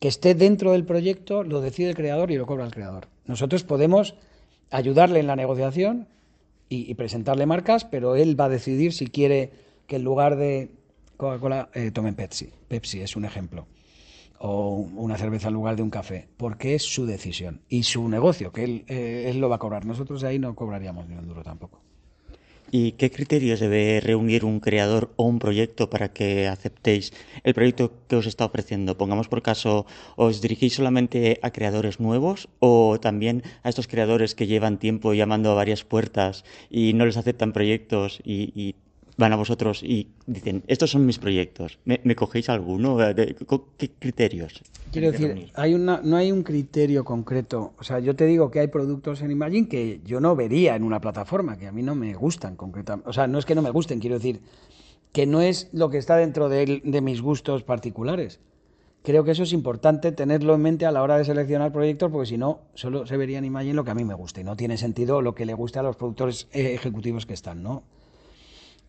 [0.00, 3.08] que esté dentro del proyecto lo decide el creador y lo cobra el creador.
[3.26, 4.14] Nosotros podemos
[4.70, 6.06] ayudarle en la negociación
[6.68, 9.52] y, presentarle marcas, pero él va a decidir si quiere
[9.86, 10.70] que en lugar de
[11.16, 12.50] Coca-Cola eh, tomen Pepsi.
[12.68, 13.66] Pepsi es un ejemplo.
[14.38, 18.52] O una cerveza en lugar de un café, porque es su decisión y su negocio,
[18.52, 19.86] que él, eh, él lo va a cobrar.
[19.86, 21.80] Nosotros ahí no cobraríamos ni un duro tampoco.
[22.70, 27.12] ¿Y qué criterios debe reunir un creador o un proyecto para que aceptéis
[27.44, 28.98] el proyecto que os está ofreciendo?
[28.98, 34.48] Pongamos por caso, ¿os dirigís solamente a creadores nuevos o también a estos creadores que
[34.48, 38.74] llevan tiempo llamando a varias puertas y no les aceptan proyectos y
[39.16, 42.98] van a vosotros y dicen, estos son mis proyectos, ¿me, cogéis alguno?
[42.98, 44.62] ¿Qué criterios?
[44.92, 47.72] Quiero decir, hay una, no hay un criterio concreto.
[47.78, 50.82] O sea, yo te digo que hay productos en Imagine que yo no vería en
[50.82, 53.08] una plataforma, que a mí no me gustan concretamente.
[53.08, 54.40] O sea, no es que no me gusten, quiero decir
[55.12, 58.38] que no es lo que está dentro de, de mis gustos particulares.
[59.02, 62.26] Creo que eso es importante tenerlo en mente a la hora de seleccionar proyectos, porque
[62.26, 64.56] si no, solo se vería en Imagine lo que a mí me gusta y no
[64.56, 67.84] tiene sentido lo que le guste a los productores ejecutivos que están, ¿no?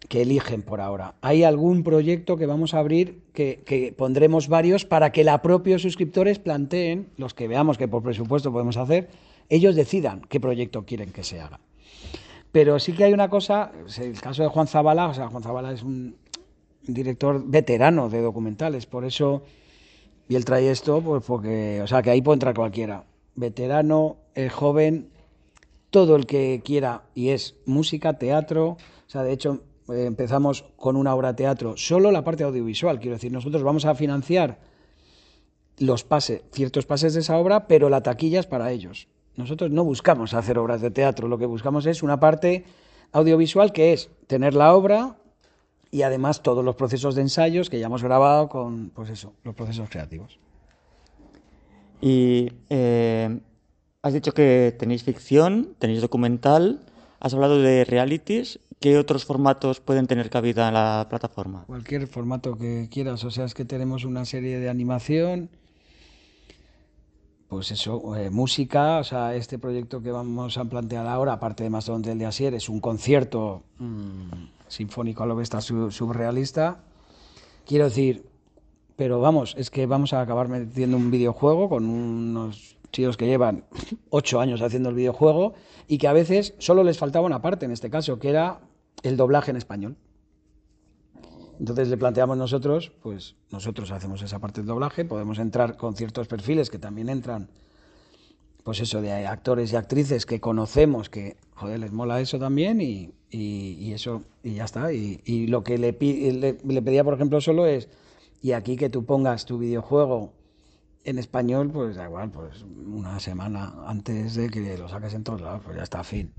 [0.09, 1.15] Que eligen por ahora.
[1.21, 6.39] Hay algún proyecto que vamos a abrir que, pondremos varios para que la propios suscriptores
[6.39, 9.09] planteen, los que veamos que por presupuesto podemos hacer,
[9.49, 11.59] ellos decidan qué proyecto quieren que se haga.
[12.51, 15.73] Pero sí que hay una cosa, el caso de Juan Zabala, o sea, Juan Zabala
[15.73, 16.15] es un
[16.83, 19.43] director veterano de documentales, por eso,
[20.29, 23.03] y él trae esto, pues porque, o sea, que ahí puede entrar cualquiera.
[23.35, 24.17] Veterano,
[24.51, 25.09] joven,
[25.89, 30.95] todo el que quiera, y es música, teatro, o sea, de hecho, eh, empezamos con
[30.95, 34.59] una obra teatro, solo la parte audiovisual, quiero decir, nosotros vamos a financiar
[35.79, 39.07] los pases, ciertos pases de esa obra, pero la taquilla es para ellos.
[39.35, 42.65] Nosotros no buscamos hacer obras de teatro, lo que buscamos es una parte
[43.11, 45.17] audiovisual que es tener la obra
[45.91, 49.55] y además todos los procesos de ensayos que ya hemos grabado con, pues eso, los
[49.55, 50.39] procesos creativos.
[52.01, 53.39] Y eh,
[54.01, 56.81] has dicho que tenéis ficción, tenéis documental,
[57.19, 61.63] has hablado de realities ¿Qué otros formatos pueden tener cabida en la plataforma?
[61.65, 65.49] Cualquier formato que quieras, o sea, es que tenemos una serie de animación,
[67.47, 71.71] pues eso, eh, música, o sea, este proyecto que vamos a plantear ahora, aparte de
[71.71, 76.83] Mastodon del de Asier, es un concierto mm, sinfónico a lo bestia surrealista.
[77.65, 78.25] Quiero decir,
[78.95, 83.65] pero vamos, es que vamos a acabar metiendo un videojuego con unos chicos que llevan
[84.09, 85.53] ocho años haciendo el videojuego
[85.87, 88.61] y que a veces solo les faltaba una parte en este caso, que era
[89.03, 89.95] el doblaje en español.
[91.59, 96.27] Entonces le planteamos nosotros, pues nosotros hacemos esa parte del doblaje, podemos entrar con ciertos
[96.27, 97.49] perfiles que también entran,
[98.63, 103.11] pues eso, de actores y actrices que conocemos, que, joder, les mola eso también y,
[103.91, 104.93] eso, y ya está.
[104.93, 107.89] Y, lo que le, le, pedía, por ejemplo, solo es,
[108.41, 110.33] y aquí que tú pongas tu videojuego
[111.07, 115.41] en español, pues da igual, pues una semana antes de que lo saques en todos
[115.41, 116.33] lados, pues ya está, fin.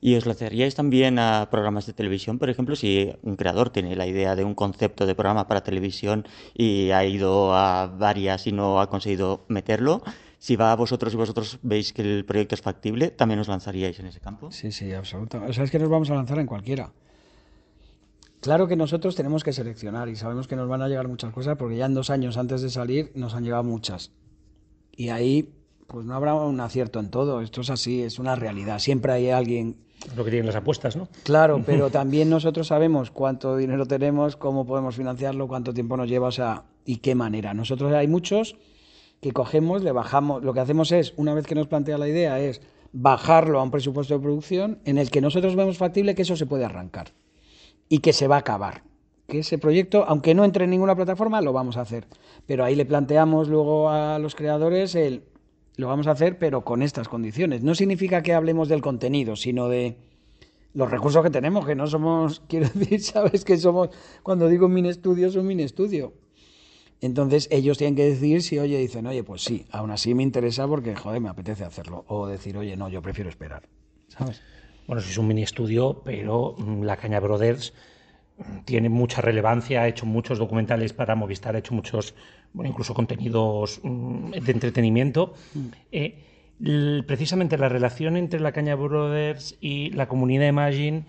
[0.00, 4.06] ¿Y os lanzaríais también a programas de televisión, por ejemplo, si un creador tiene la
[4.06, 8.80] idea de un concepto de programa para televisión y ha ido a varias y no
[8.80, 10.02] ha conseguido meterlo?
[10.38, 14.00] Si va a vosotros y vosotros veis que el proyecto es factible, ¿también os lanzaríais
[14.00, 14.50] en ese campo?
[14.50, 15.50] Sí, sí, absolutamente.
[15.50, 16.90] O sea, es que nos vamos a lanzar en cualquiera.
[18.42, 21.56] Claro que nosotros tenemos que seleccionar y sabemos que nos van a llegar muchas cosas
[21.56, 24.10] porque ya en dos años antes de salir nos han llegado muchas.
[24.96, 25.54] Y ahí
[25.86, 27.40] pues no habrá un acierto en todo.
[27.40, 28.80] Esto es así, es una realidad.
[28.80, 29.76] Siempre hay alguien
[30.16, 31.06] lo que tienen las apuestas, ¿no?
[31.22, 36.26] Claro, pero también nosotros sabemos cuánto dinero tenemos, cómo podemos financiarlo, cuánto tiempo nos lleva,
[36.26, 37.54] o sea, y qué manera.
[37.54, 38.56] Nosotros hay muchos
[39.20, 42.40] que cogemos, le bajamos, lo que hacemos es, una vez que nos plantea la idea,
[42.40, 42.60] es
[42.92, 46.46] bajarlo a un presupuesto de producción en el que nosotros vemos factible que eso se
[46.46, 47.12] puede arrancar
[47.92, 48.84] y que se va a acabar.
[49.28, 52.06] Que ese proyecto, aunque no entre en ninguna plataforma, lo vamos a hacer.
[52.46, 55.24] Pero ahí le planteamos luego a los creadores el,
[55.76, 57.62] lo vamos a hacer, pero con estas condiciones.
[57.62, 59.98] No significa que hablemos del contenido, sino de
[60.72, 63.90] los recursos que tenemos, que no somos, quiero decir, sabes que somos,
[64.22, 66.14] cuando digo mini estudio, es un mini estudio.
[67.02, 70.66] Entonces ellos tienen que decir si, oye, dicen, oye, pues sí, aún así me interesa
[70.66, 72.06] porque, joder, me apetece hacerlo.
[72.08, 73.64] O decir, oye, no, yo prefiero esperar.
[74.08, 74.40] ¿Sabes?
[74.86, 77.72] Bueno, es un mini estudio, pero mm, la Caña Brothers
[78.64, 82.14] tiene mucha relevancia, ha hecho muchos documentales para Movistar, ha hecho muchos
[82.52, 85.34] bueno, incluso contenidos mm, de entretenimiento.
[85.54, 85.66] Mm.
[85.92, 91.04] Eh, precisamente la relación entre la Caña Brothers y la comunidad Imagine,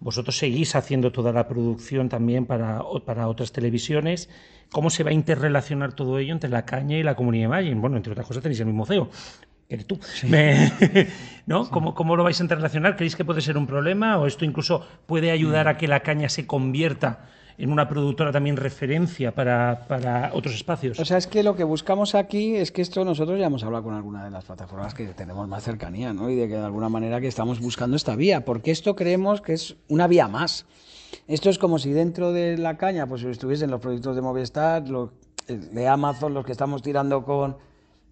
[0.00, 4.28] vosotros seguís haciendo toda la producción también para, para otras televisiones.
[4.70, 7.80] ¿Cómo se va a interrelacionar todo ello entre la Caña y la comunidad Imagine?
[7.80, 9.10] Bueno, entre otras cosas tenéis el mismo CEO.
[9.72, 9.98] Eres tú.
[11.46, 11.70] ¿No?
[11.70, 12.96] ¿Cómo, ¿Cómo, lo vais a interrelacionar?
[12.96, 14.18] ¿Creéis que puede ser un problema?
[14.18, 18.56] ¿O esto incluso puede ayudar a que la caña se convierta en una productora también
[18.56, 20.98] referencia para, para, otros espacios.
[20.98, 23.84] O sea, es que lo que buscamos aquí es que esto nosotros ya hemos hablado
[23.84, 26.30] con alguna de las plataformas que tenemos más cercanía, ¿no?
[26.30, 29.52] Y de que de alguna manera que estamos buscando esta vía, porque esto creemos que
[29.52, 30.66] es una vía más.
[31.28, 35.10] Esto es como si dentro de la caña pues estuviesen los proyectos de Movistar, los,
[35.46, 37.56] eh, de Amazon, los que estamos tirando con,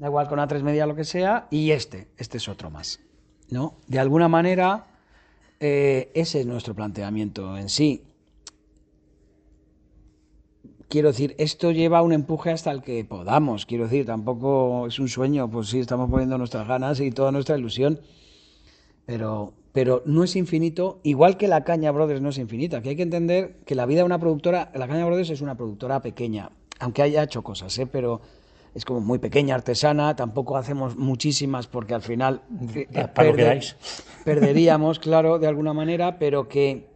[0.00, 3.00] da igual, con A3 Media, lo que sea, y este, este es otro más,
[3.50, 3.76] ¿no?
[3.86, 4.86] De alguna manera,
[5.60, 8.02] eh, ese es nuestro planteamiento en sí
[10.90, 13.64] quiero decir, esto lleva un empuje hasta el que podamos.
[13.64, 17.56] Quiero decir, tampoco es un sueño, pues sí, estamos poniendo nuestras ganas y toda nuestra
[17.56, 18.00] ilusión,
[19.06, 22.96] pero, pero no es infinito, igual que la Caña Brothers no es infinita, que hay
[22.96, 26.50] que entender que la vida de una productora, la Caña Brothers es una productora pequeña,
[26.80, 27.86] aunque haya hecho cosas, ¿eh?
[27.86, 28.20] pero
[28.74, 32.42] es como muy pequeña, artesana, tampoco hacemos muchísimas porque al final
[32.74, 32.86] eh,
[34.24, 36.90] perderíamos, claro, de alguna manera, pero que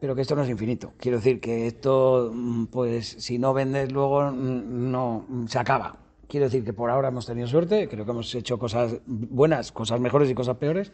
[0.00, 0.92] pero que esto no es infinito.
[0.98, 5.96] Quiero decir que esto, mm, pues si no vendes luego, mm, no se acaba.
[6.28, 10.00] Quiero decir que por ahora hemos tenido suerte, creo que hemos hecho cosas buenas, cosas
[10.00, 10.92] mejores y cosas peores,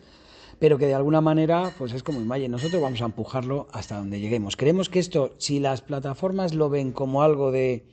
[0.59, 4.21] pero que de alguna manera, pues es como Imagine, nosotros vamos a empujarlo hasta donde
[4.21, 4.57] lleguemos.
[4.57, 7.87] Creemos que esto, si las plataformas lo ven como algo de,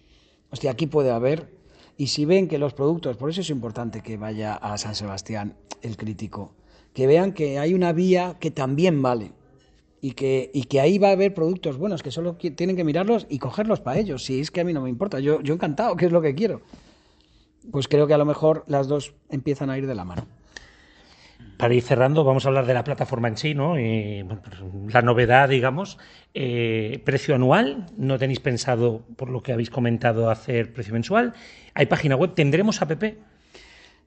[0.52, 1.59] hostia, aquí puede haber,
[2.00, 5.58] y si ven que los productos, por eso es importante que vaya a San Sebastián
[5.82, 6.54] el crítico,
[6.94, 9.34] que vean que hay una vía que también vale,
[10.00, 13.28] y que, y que ahí va a haber productos buenos que solo tienen que mirarlos
[13.30, 14.24] y cogerlos para ellos.
[14.24, 16.34] Si es que a mí no me importa, yo, yo encantado, que es lo que
[16.36, 16.62] quiero.
[17.70, 20.26] Pues creo que a lo mejor las dos empiezan a ir de la mano.
[21.60, 23.78] Para ir cerrando, vamos a hablar de la plataforma en sí, ¿no?
[23.78, 25.98] Y, pues, la novedad, digamos,
[26.34, 31.34] eh, precio anual, no tenéis pensado, por lo que habéis comentado, hacer precio mensual.
[31.74, 33.04] Hay página web, ¿tendremos app?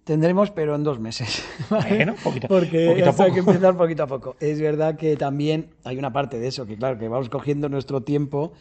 [0.05, 1.45] Tendremos, pero en dos meses.
[1.69, 4.35] Bueno, poquito, Porque hay que empezar poquito a poco.
[4.41, 8.01] Es verdad que también hay una parte de eso, que claro, que vamos cogiendo nuestro
[8.01, 8.55] tiempo.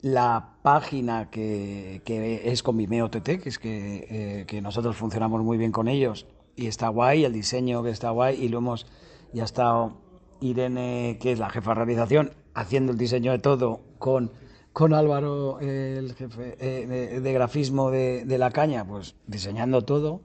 [0.00, 2.00] La página que,
[2.42, 6.26] es con Vimeo TT, que es que, eh, que, nosotros funcionamos muy bien con ellos
[6.56, 8.86] y está guay, el diseño que está guay y lo hemos,
[9.32, 9.96] ya estado
[10.40, 14.32] Irene, que es la jefa de realización, haciendo el diseño de todo con,
[14.72, 20.22] con Álvaro, el jefe eh, de, grafismo de, de la caña, pues diseñando todo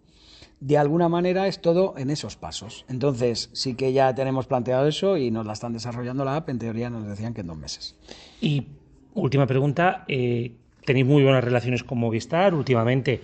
[0.60, 2.86] de alguna manera es todo en esos pasos.
[2.90, 6.50] Entonces, sí que ya tenemos planteado eso y nos la están desarrollando la app.
[6.50, 7.96] En teoría nos decían que en dos meses.
[8.42, 8.68] Y
[9.14, 10.54] última pregunta, eh,
[10.86, 12.56] tenéis muy buenas relaciones con Movistar.
[12.56, 13.22] Últimamente,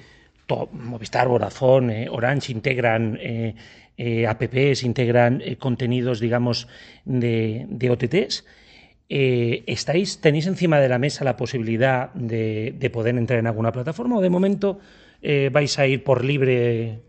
[0.71, 3.55] Movistar, Vodafone, eh, Orange integran eh,
[4.27, 6.67] apps, integran contenidos, digamos,
[7.05, 8.45] de, de OTTs.
[9.13, 14.17] ¿estáis, ¿Tenéis encima de la mesa la posibilidad de, de, poder entrar en alguna plataforma
[14.17, 14.79] o de momento
[15.51, 17.01] vais a ir por libre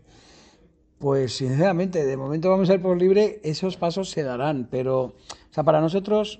[1.03, 5.15] pues sinceramente, de momento vamos a ir por libre, esos pasos se darán, pero o
[5.51, 6.39] sea, para nosotros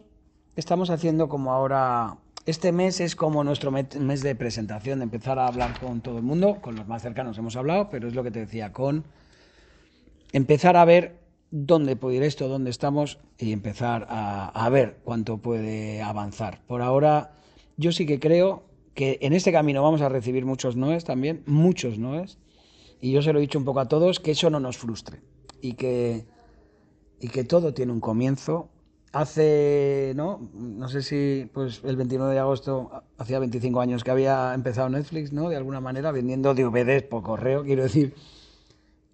[0.56, 5.48] estamos haciendo como ahora, este mes es como nuestro mes de presentación, de empezar a
[5.48, 8.32] hablar con todo el mundo, con los más cercanos hemos hablado, pero es lo que
[8.32, 9.06] te decía, con
[10.34, 11.20] empezar a ver
[11.52, 16.62] dónde puede ir esto, dónde estamos y empezar a, ver cuánto puede avanzar.
[16.66, 17.38] Por ahora,
[17.78, 21.98] yo sí que creo que en este camino vamos a recibir muchos noes también, muchos
[21.98, 22.40] noes,
[23.00, 25.22] y yo se lo he dicho un poco a todos, que eso no nos frustre
[25.62, 26.26] y que,
[27.20, 28.70] y que todo tiene un comienzo.
[29.14, 30.50] Hace, ¿no?
[30.54, 35.32] No sé si, pues el 29 de agosto, hacía 25 años que había empezado Netflix,
[35.32, 35.50] ¿no?
[35.50, 38.16] De alguna manera, vendiendo DVDs por correo, quiero decir,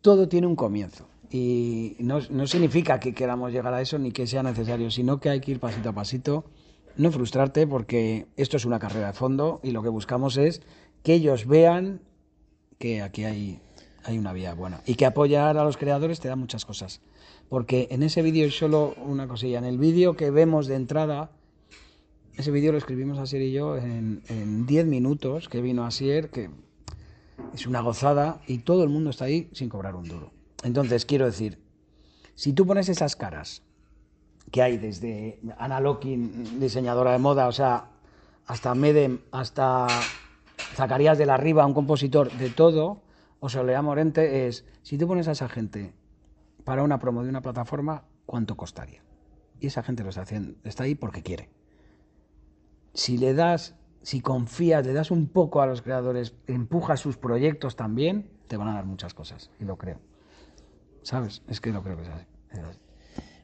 [0.01, 1.07] todo tiene un comienzo.
[1.29, 5.29] Y no, no significa que queramos llegar a eso ni que sea necesario, sino que
[5.29, 6.45] hay que ir pasito a pasito
[6.99, 10.61] no frustrarte porque esto es una carrera de fondo y lo que buscamos es
[11.01, 12.01] que ellos vean
[12.77, 13.59] que aquí hay,
[14.09, 17.01] hay una vía buena y que apoyar a los creadores te da muchas cosas.
[17.47, 21.31] Porque en ese vídeo hay solo una cosilla, en el vídeo que vemos de entrada,
[22.35, 26.49] ese vídeo lo escribimos Asier y yo en 10 minutos, que vino Asier, que
[27.53, 30.31] es una gozada y todo el mundo está ahí sin cobrar un duro.
[30.63, 31.59] Entonces, quiero decir,
[32.35, 33.63] si tú pones esas caras
[34.51, 37.89] que hay desde Ana Lokin, diseñadora de moda, o sea,
[38.45, 39.87] hasta Medem, hasta
[40.75, 43.01] Zacarías de la Riva, un compositor de todo,
[43.39, 45.93] o Soleá Morente, es, si tú pones a esa gente
[46.63, 49.03] para una promo de una plataforma, ¿cuánto costaría?
[49.59, 51.49] Y esa gente lo está haciendo, está ahí porque quiere.
[52.93, 57.75] Si le das, si confías, le das un poco a los creadores, empujas sus proyectos
[57.75, 59.99] también, te van a dar muchas cosas, y lo creo.
[61.03, 61.43] ¿Sabes?
[61.47, 62.25] Es que lo creo que es así.
[62.51, 62.79] Es así.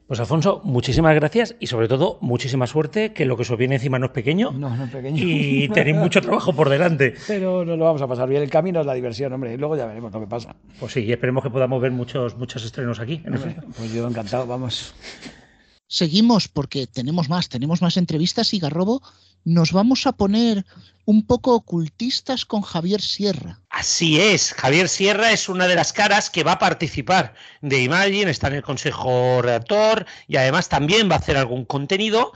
[0.06, 3.98] Pues Alfonso, muchísimas gracias y sobre todo muchísima suerte, que lo que os viene encima
[3.98, 4.52] no es pequeño.
[4.52, 5.20] No, no es pequeño.
[5.20, 7.14] Y tenéis mucho trabajo por delante.
[7.26, 8.40] Pero nos lo vamos a pasar bien.
[8.40, 10.54] El camino es la diversión, hombre, y luego ya veremos lo que pasa.
[10.78, 13.20] Pues sí, y esperemos que podamos ver muchos, muchos estrenos aquí.
[13.76, 14.94] pues yo encantado, vamos.
[15.88, 19.02] Seguimos porque tenemos más, tenemos más entrevistas y Garrobo
[19.44, 20.66] nos vamos a poner
[21.04, 23.60] un poco ocultistas con Javier Sierra.
[23.70, 28.30] Así es, Javier Sierra es una de las caras que va a participar de Imagine,
[28.30, 32.32] está en el consejo redactor y además también va a hacer algún contenido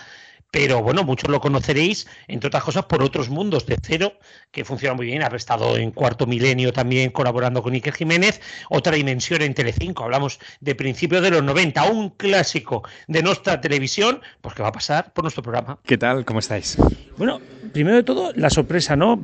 [0.50, 4.14] pero bueno, muchos lo conoceréis, entre otras cosas, por otros mundos de cero,
[4.50, 5.22] que funciona muy bien.
[5.22, 8.40] Ha estado en cuarto milenio también colaborando con Iker Jiménez.
[8.68, 14.20] Otra dimensión en Telecinco, hablamos de principios de los 90, un clásico de nuestra televisión,
[14.40, 15.78] pues que va a pasar por nuestro programa.
[15.84, 16.24] ¿Qué tal?
[16.24, 16.76] ¿Cómo estáis?
[17.16, 17.40] Bueno,
[17.72, 19.20] primero de todo, la sorpresa, ¿no?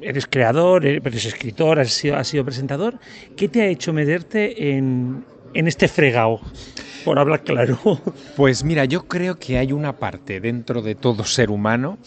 [0.00, 2.98] Eres creador, eres escritor, has sido, has sido presentador.
[3.36, 6.40] ¿Qué te ha hecho meterte en, en este fregado?
[7.04, 7.78] por hablar claro.
[8.36, 11.98] Pues mira, yo creo que hay una parte dentro de todo ser humano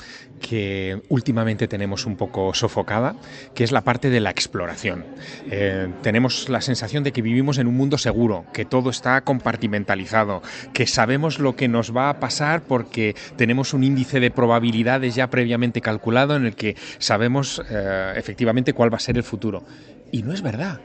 [0.41, 3.15] que últimamente tenemos un poco sofocada,
[3.53, 5.05] que es la parte de la exploración.
[5.49, 10.41] Eh, tenemos la sensación de que vivimos en un mundo seguro, que todo está compartimentalizado,
[10.73, 15.29] que sabemos lo que nos va a pasar porque tenemos un índice de probabilidades ya
[15.29, 19.63] previamente calculado en el que sabemos eh, efectivamente cuál va a ser el futuro.
[20.12, 20.79] Y no es verdad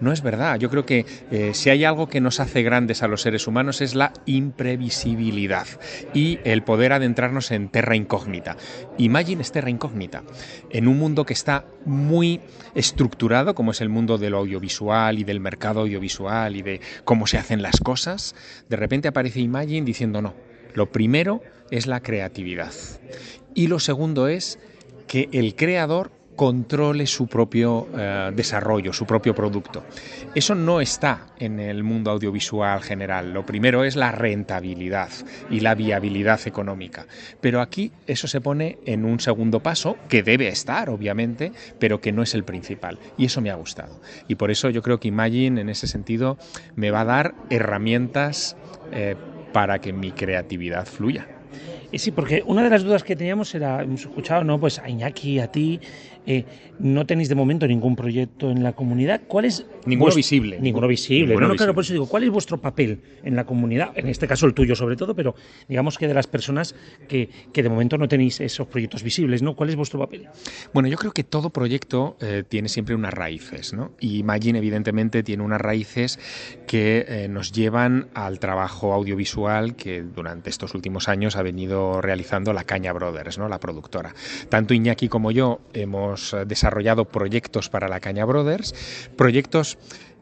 [0.00, 0.58] no es verdad.
[0.58, 3.80] Yo creo que eh, si hay algo que nos hace grandes a los seres humanos
[3.80, 5.66] es la imprevisibilidad
[6.14, 8.56] y el poder adentrarnos en terra incógnita.
[8.98, 10.22] Imagine es terra incógnita.
[10.70, 12.40] En un mundo que está muy
[12.74, 17.38] estructurado, como es el mundo del audiovisual y del mercado audiovisual y de cómo se
[17.38, 18.34] hacen las cosas,
[18.68, 20.34] de repente aparece Imagine diciendo no.
[20.74, 22.72] Lo primero es la creatividad.
[23.54, 24.58] Y lo segundo es
[25.06, 29.82] que el creador controle su propio eh, desarrollo, su propio producto.
[30.36, 33.34] Eso no está en el mundo audiovisual general.
[33.34, 35.08] Lo primero es la rentabilidad
[35.50, 37.08] y la viabilidad económica.
[37.40, 42.12] Pero aquí eso se pone en un segundo paso, que debe estar, obviamente, pero que
[42.12, 43.00] no es el principal.
[43.16, 44.00] Y eso me ha gustado.
[44.28, 46.38] Y por eso yo creo que Imagine, en ese sentido,
[46.76, 48.56] me va a dar herramientas
[48.92, 49.16] eh,
[49.52, 51.26] para que mi creatividad fluya.
[51.90, 54.60] Y sí, porque una de las dudas que teníamos era, hemos escuchado, ¿no?
[54.60, 55.80] Pues a Iñaki, a ti,
[56.28, 56.44] eh,
[56.78, 59.22] no tenéis de momento ningún proyecto en la comunidad.
[59.26, 60.58] ¿Cuál es ninguno visible?
[60.60, 61.36] Ninguno visible.
[61.36, 63.90] no, claro, por eso digo, ¿cuál es vuestro papel en la comunidad?
[63.96, 65.34] En este caso el tuyo sobre todo, pero
[65.68, 66.74] digamos que de las personas
[67.08, 69.56] que, que de momento no tenéis esos proyectos visibles, ¿no?
[69.56, 70.28] ¿Cuál es vuestro papel?
[70.72, 73.92] Bueno, yo creo que todo proyecto eh, tiene siempre unas raíces, ¿no?
[74.00, 76.18] Y Imagine evidentemente tiene unas raíces
[76.66, 82.52] que eh, nos llevan al trabajo audiovisual que durante estos últimos años ha venido realizando
[82.52, 83.48] la Caña Brothers, ¿no?
[83.48, 84.14] La productora.
[84.48, 88.74] Tanto Iñaki como yo hemos eh, desarrollado proyectos para la Caña Brothers,
[89.16, 89.78] proyectos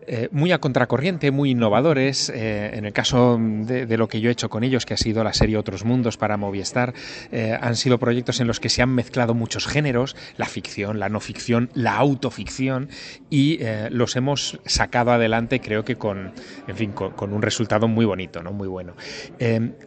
[0.09, 2.29] eh, muy a contracorriente, muy innovadores.
[2.29, 5.25] Eh, en el caso de, lo que yo he hecho con ellos, que ha sido
[5.25, 6.95] la serie Otros Mundos para Movistar,
[7.61, 11.19] han sido proyectos en los que se han mezclado muchos géneros, la ficción, la no
[11.19, 12.89] ficción, la autoficción,
[13.31, 13.59] y
[13.91, 16.33] los hemos sacado adelante, creo que con,
[16.69, 18.53] en fin, con, un resultado muy bonito, ¿no?
[18.53, 18.95] muy bueno.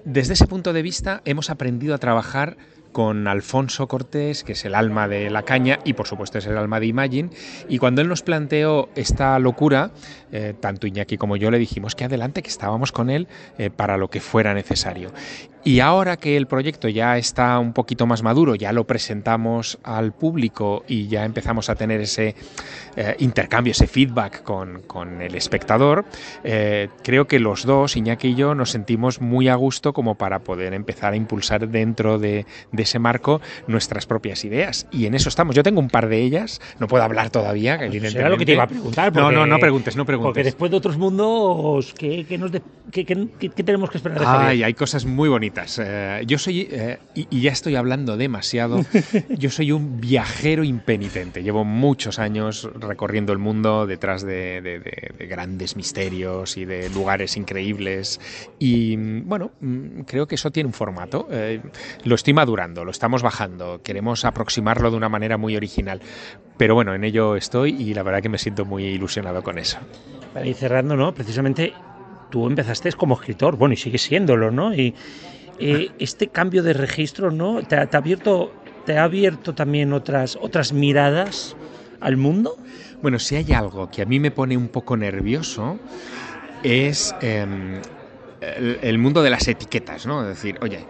[0.04, 2.58] desde ese punto de vista, hemos aprendido a trabajar
[2.92, 6.58] con Alfonso Cortés, que es el alma de la caña y por supuesto es el
[6.58, 7.30] alma de Imagine.
[7.68, 9.92] Y cuando él nos planteó esta locura,
[10.32, 13.28] eh, tanto Iñaki como yo le dijimos que adelante, que estábamos con él
[13.58, 15.12] eh, para lo que fuera necesario.
[15.64, 20.14] Y ahora que el proyecto ya está un poquito más maduro, ya lo presentamos al
[20.14, 22.36] público y ya empezamos a tener ese
[22.96, 26.06] eh, intercambio, ese feedback con, con el espectador,
[27.04, 30.74] creo que los dos, Iñaki y yo, nos sentimos muy a gusto como para poder
[30.74, 34.88] empezar a impulsar dentro de, de ese marco nuestras propias ideas.
[34.92, 35.56] Y en eso estamos.
[35.56, 38.64] Yo tengo un par de ellas, no puedo hablar todavía, Era lo que te iba
[38.64, 39.16] a preguntar.
[39.16, 40.30] no, no, no preguntes, no preguntes.
[40.30, 42.52] Porque después de otros mundos, ¿qué, nos
[42.92, 43.06] qué,
[43.64, 45.49] tenemos que esperar de Ay, hay cosas muy bonitas.
[45.80, 48.86] Eh, yo soy, eh, y, ya estoy hablando demasiado,
[49.30, 51.44] yo soy un viajero impenitente.
[51.44, 54.82] Llevo muchos años recorriendo el mundo detrás de,
[55.30, 58.20] grandes misterios y de lugares increíbles.
[58.60, 61.28] Y bueno, mm, creo que eso tiene un formato.
[61.32, 61.62] Eh,
[62.04, 63.82] lo estoy madurando, lo estamos bajando.
[63.84, 66.02] Queremos aproximarlo de una manera muy original.
[66.58, 69.80] Pero bueno, en ello estoy y la verdad que me siento muy ilusionado con eso.
[70.34, 71.14] Para ir cerrando, ¿no?
[71.14, 71.74] Precisamente
[72.30, 74.74] tú empezaste como escritor, bueno, y sigues siéndolo, ¿no?
[74.74, 74.94] Y
[75.60, 77.62] eh, este cambio de registro, ¿no?
[77.62, 78.52] ¿Te, ha abierto,
[78.86, 81.56] ¿Te ha abierto también otras, otras miradas
[82.00, 82.58] al mundo?
[83.02, 85.80] Bueno, si hay algo que a mí me pone un poco nervioso
[86.64, 87.82] es em,
[88.42, 90.22] el, mundo de las etiquetas, ¿no?
[90.22, 90.86] Es decir, oye,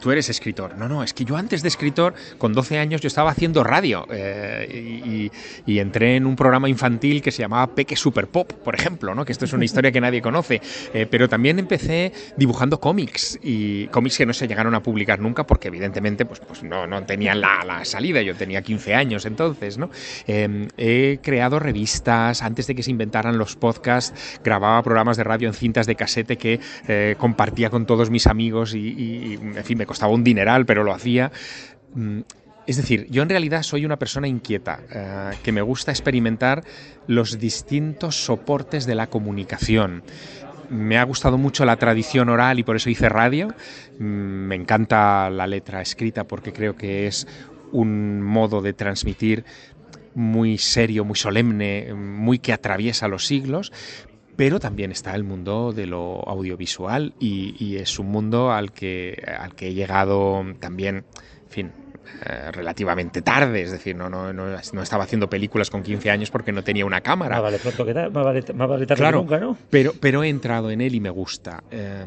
[0.00, 0.76] tú eres escritor.
[0.76, 4.06] No, no, es que yo antes de escritor, con 12 años, yo estaba haciendo radio
[4.10, 5.30] eh,
[5.66, 9.24] y, entré en un programa infantil que se llamaba Peque Super Pop, por ejemplo, ¿no?
[9.24, 10.60] que esto es una historia que nadie conoce.
[10.94, 15.44] Eh, pero también empecé dibujando cómics y cómics que no se llegaron a publicar nunca
[15.44, 18.22] porque evidentemente pues, pues no, no tenían la, salida.
[18.22, 19.78] Yo tenía 15 años entonces.
[19.78, 19.90] ¿no?
[20.26, 25.54] he creado revistas antes de que se inventaran los podcasts, grababa programas de radio en
[25.54, 26.60] cintas de casete que
[27.18, 31.32] compartía con todos mis amigos y en fin, me costaba un dineral, pero lo hacía.
[31.94, 32.20] Mm,
[32.66, 36.62] es decir, yo en realidad soy una persona inquieta, eh, que me gusta experimentar
[37.06, 40.02] los distintos soportes de la comunicación.
[40.70, 43.48] Me ha gustado mucho la tradición oral y por eso hice radio.
[43.98, 47.26] Mm, me encanta la letra escrita porque creo que es
[47.72, 49.44] un modo de transmitir
[50.14, 53.72] muy serio, muy solemne, muy que atraviesa los siglos,
[54.36, 59.54] pero también está el mundo de lo audiovisual y, es un mundo al que, al
[59.54, 61.04] que he llegado también,
[61.44, 61.72] en fin,
[62.26, 66.52] eh, relativamente tarde, es decir, no, no, no, estaba haciendo películas con 15 años porque
[66.52, 67.36] no tenía una cámara.
[67.36, 69.56] Más vale pronto que, más vale, más vale tarde claro, nunca, ¿no?
[69.70, 71.62] Pero, pero he entrado en él y me gusta.
[71.70, 72.04] Eh,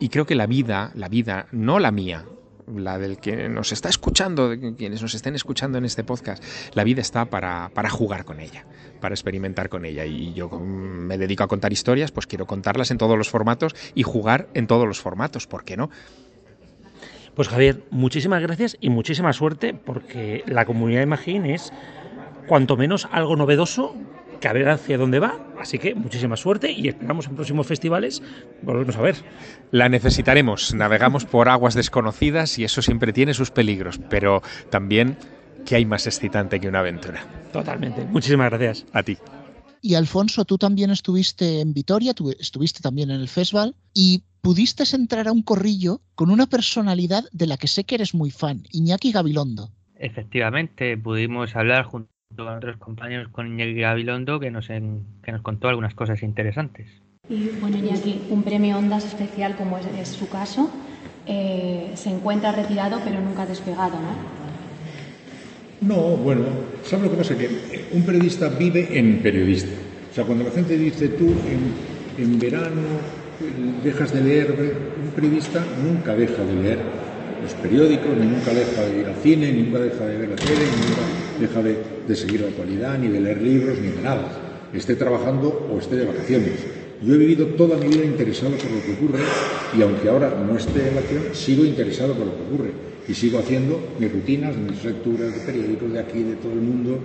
[0.00, 2.24] y creo que la vida, la vida, no la mía,
[2.66, 6.42] la del que nos está escuchando, de quienes nos estén escuchando en este podcast,
[6.74, 8.64] la vida está para, para, jugar con ella,
[9.00, 10.04] para experimentar con ella.
[10.04, 14.02] Y yo me dedico a contar historias, pues quiero contarlas en todos los formatos y
[14.02, 15.90] jugar en todos los formatos, ¿por qué no?
[17.34, 21.72] Pues Javier, muchísimas gracias y muchísima suerte porque la comunidad de Magín es
[22.46, 23.96] cuanto menos algo novedoso
[24.44, 25.38] que a ver hacia dónde va.
[25.58, 28.22] Así que muchísima suerte y esperamos en próximos festivales
[28.60, 29.16] volvernos a ver.
[29.70, 30.74] La necesitaremos.
[30.74, 35.16] Navegamos por aguas desconocidas y eso siempre tiene sus peligros, pero también
[35.64, 37.24] que hay más excitante que una aventura.
[37.54, 38.04] Totalmente.
[38.04, 38.84] Muchísimas gracias.
[38.92, 39.16] A ti.
[39.80, 44.84] Y Alfonso, tú también estuviste en Vitoria, tú estuviste también en el festival y pudiste
[44.94, 48.62] entrar a un corrillo con una personalidad de la que sé que eres muy fan,
[48.72, 49.70] Iñaki Gabilondo.
[49.96, 55.68] Efectivamente, pudimos hablar junto con otros compañeros con Iñaki Gabilondo que nos, que nos contó
[55.68, 56.88] algunas cosas interesantes.
[57.28, 60.70] Y bueno, Iñaki, un premio Ondas especial como es, su caso,
[61.26, 64.44] eh, se encuentra retirado pero nunca despegado, ¿no?
[65.80, 66.44] No, bueno,
[66.84, 67.36] ¿sabes lo que pasa?
[67.36, 69.72] Que un periodista vive en periodista.
[70.10, 72.82] O sea, cuando la gente dice tú en, en verano
[73.82, 76.78] dejas de leer, un periodista nunca deja de leer
[77.42, 80.36] los periódicos, ni nunca deja de ir al cine, ni nunca deja de ver la
[80.36, 81.02] tele, ni nunca
[81.40, 84.68] deja de, seguir la actualidad, ni de leer libros, ni de nada.
[84.72, 86.52] Esté trabajando o esté de vacaciones.
[87.02, 89.22] Yo he vivido toda mi vida interesado por lo que ocurre
[89.76, 92.70] y aunque ahora no esté en la acción, sigo interesado por lo que ocurre
[93.06, 96.98] y sigo haciendo mis rutinas, mis lecturas de periódicos de aquí, de todo el mundo.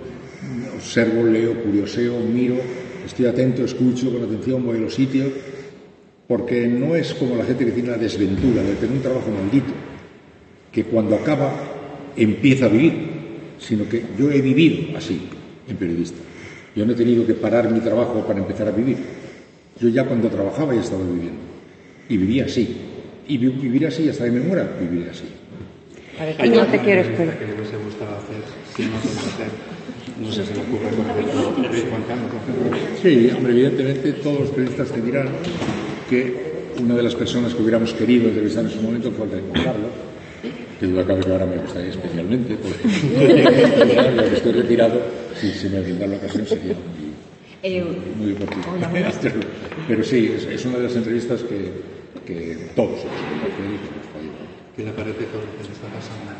[0.74, 2.56] Observo, leo, curioseo, miro,
[3.04, 5.28] estoy atento, escucho con atención, voy a los sitios,
[6.26, 9.72] porque no es como la gente que tiene la desventura de tener un trabajo maldito
[10.72, 11.52] que cuando acaba
[12.16, 13.09] empieza a vivir,
[13.60, 15.20] sino que yo he vivido así
[15.68, 16.18] en periodista.
[16.74, 18.96] Yo no he tenido que parar mi trabajo para empezar a vivir.
[19.80, 21.40] Yo ya cuando trabajaba ya estaba viviendo.
[22.08, 22.76] Y vivía así.
[23.28, 25.24] Y vivir así hasta que me muera, viviré así.
[26.50, 27.38] no te quiero esperar.
[30.20, 30.90] no sé si me ocurre
[33.02, 35.28] Sí, hombre, evidentemente todos los periodistas te dirán
[36.08, 36.50] que
[36.80, 40.09] una de las personas que hubiéramos querido entrevistar en su momento fue el de Carlos
[40.80, 44.98] Que duda cabe que ahora me gustaría especialmente, porque estoy retirado,
[45.38, 47.12] si se me brinda la ocasión sería muy,
[47.62, 47.84] eh,
[48.16, 48.64] muy oportuno.
[49.88, 51.70] Pero sí, es, una de las entrevistas que,
[52.24, 54.10] que todos hemos hacer y que nos
[54.74, 56.32] ¿Qué le parece con lo que se está pasando?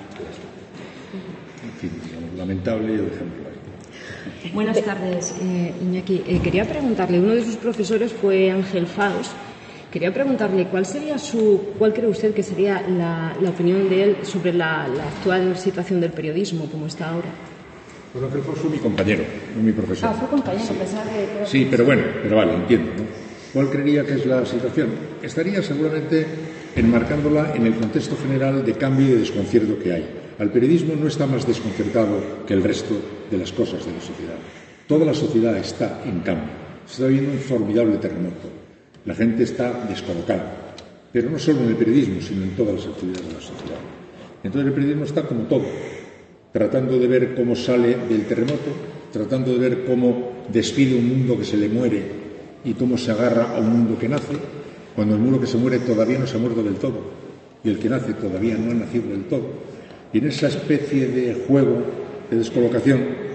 [1.63, 3.51] En fin, digamos, lamentable y el ejemplo.
[4.55, 6.23] Buenas tardes, eh, Iñaki.
[6.27, 9.33] Eh, quería preguntarle, uno de sus profesores fue Ángel Faust.
[9.91, 14.53] Quería preguntarle cuál sería su, cuál cree usted que sería la, opinión de él sobre
[14.53, 17.29] la, actual situación del periodismo como está ahora.
[18.13, 19.25] Bueno, Ángel Faust fue mi compañero,
[19.57, 20.11] no mi profesor.
[20.11, 20.75] Ah, fue compañero, sí.
[20.75, 21.47] que...
[21.47, 22.91] Sí, pero bueno, pero vale, entiendo.
[23.53, 24.91] ¿Cuál creería que es la situación?
[25.23, 26.25] Estaría seguramente
[26.77, 30.07] enmarcándola en el contexto general de cambio y de desconcierto que hay.
[30.39, 32.95] Al periodismo no está más desconcertado que el resto
[33.29, 34.37] de las cosas de la sociedad.
[34.87, 36.53] Toda la sociedad está en cambio.
[36.87, 38.60] Se está viviendo un formidable terremoto.
[39.05, 40.75] La gente está descolocada.
[41.13, 43.81] Pero no solo en el periodismo, sino en todas las actividades de la sociedad.
[44.43, 45.65] Entonces el periodismo está como todo,
[46.53, 48.71] tratando de ver cómo sale del terremoto,
[49.13, 52.03] tratando de ver cómo despide un mundo que se le muere
[52.65, 54.35] y cómo se agarra a un mundo que nace,
[54.95, 57.21] cuando el mundo que se muere todavía no se ha muerto del todo
[57.63, 59.49] y el que nace todavía no ha nacido del todo.
[60.13, 61.83] Y en esa especie de juego,
[62.31, 63.30] de descolocación,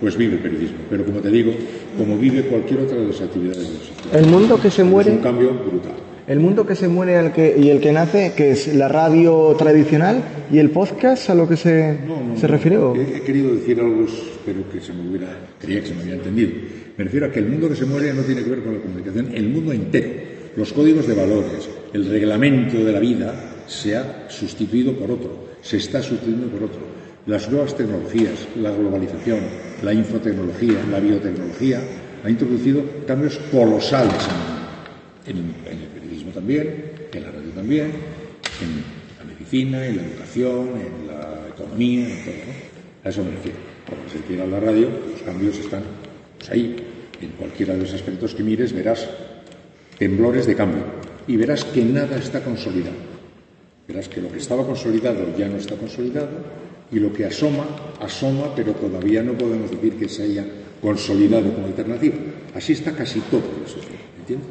[0.00, 0.78] pues vive el periodismo.
[0.90, 1.52] Pero como te digo,
[1.96, 4.20] como vive cualquier otra de las actividades de la sociedad.
[4.20, 5.10] El mundo que se muere.
[5.10, 5.92] Es un cambio brutal.
[6.26, 9.54] El mundo que se muere el que, y el que nace, que es la radio
[9.58, 10.22] tradicional
[10.52, 11.96] y el podcast, a lo que se,
[12.36, 12.76] se refiere.
[12.76, 14.04] He, he, querido decir algo,
[14.44, 15.28] pero que se me hubiera,
[15.58, 16.50] creía que se me había entendido.
[16.98, 18.80] Me refiero a que el mundo que se muere no tiene que ver con la
[18.80, 24.28] comunicación, el mundo entero los códigos de valores, el reglamento de la vida se ha
[24.28, 26.80] sustituido por otro, se está sustituyendo por otro.
[27.28, 29.40] Las nuevas tecnologías, la globalización,
[29.82, 31.78] la infotecnología, la biotecnología,
[32.24, 34.26] ha introducido cambios colosales
[35.26, 37.92] en, el periodismo también, en la radio también,
[38.62, 42.34] en la medicina, en la educación, en la economía, en todo.
[43.04, 43.58] A eso me refiero.
[43.86, 45.82] Cuando se refiere la radio, los cambios están
[46.38, 46.76] pues, ahí.
[47.20, 49.06] En cualquiera de los aspectos que mires verás
[49.98, 50.82] temblores de cambio
[51.26, 52.96] y verás que nada está consolidado.
[53.86, 57.64] Verás que lo que estaba consolidado ya no está consolidado y lo que asoma,
[58.00, 60.46] asoma, pero todavía no podemos decir que se haya
[60.80, 62.16] consolidado como alternativa.
[62.54, 64.48] Así está casi todo la sociedad, ¿entiendes?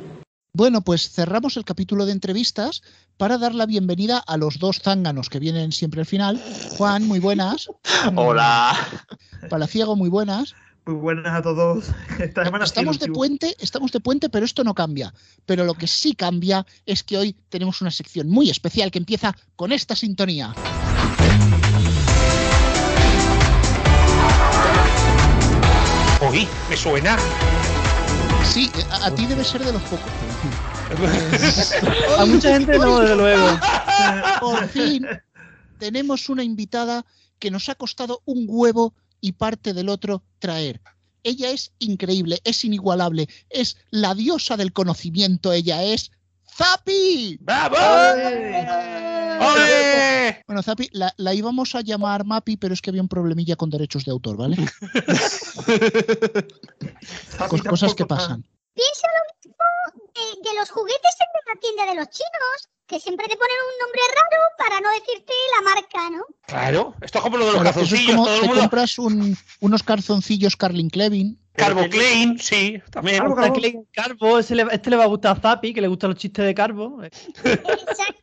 [0.53, 2.81] Bueno, pues cerramos el capítulo de entrevistas
[3.17, 6.41] para dar la bienvenida a los dos zánganos que vienen siempre al final.
[6.77, 7.69] Juan, muy buenas.
[8.15, 8.75] Hola.
[9.49, 10.55] Palaciego, muy buenas.
[10.87, 11.85] Muy buenas a todos.
[12.63, 15.13] estamos de puente, estamos de puente, pero esto no cambia.
[15.45, 19.35] Pero lo que sí cambia es que hoy tenemos una sección muy especial que empieza
[19.55, 20.55] con esta sintonía.
[26.21, 27.17] Oí, me suena.
[28.45, 30.11] Sí, a, ti debe ser de los pocos.
[32.17, 33.59] a mucha gente no, desde luego.
[34.39, 35.05] Por fin
[35.77, 37.05] tenemos una invitada
[37.39, 40.81] que nos ha costado un huevo y parte del otro traer.
[41.23, 46.11] Ella es increíble, es inigualable, es la diosa del conocimiento, ella es
[46.55, 47.37] Zapi.
[47.41, 47.75] ¡Bravo!
[50.45, 54.03] Bueno, Zapi, la, íbamos a llamar Mapi, pero es que había un problemilla con derechos
[54.05, 54.57] de autor, ¿vale?
[57.69, 58.43] cosas que pasan.
[58.73, 59.63] Piensa lo mismo
[60.43, 64.01] de, los juguetes en la tienda de los chinos que siempre te ponen un nombre
[64.15, 66.23] raro para no decirte la marca, ¿no?
[66.47, 68.15] Claro, esto es como lo de los calzoncillos.
[68.15, 71.37] Como, te compras unos calzoncillos Carlin Clevin.
[71.57, 73.17] Carbo Klein, sí, también.
[73.17, 73.35] Carbo,
[73.91, 74.39] Carbo.
[74.39, 77.03] este le va a gustar a Zapi, que le gustan los chistes de Carbo.
[77.03, 77.73] Exacto,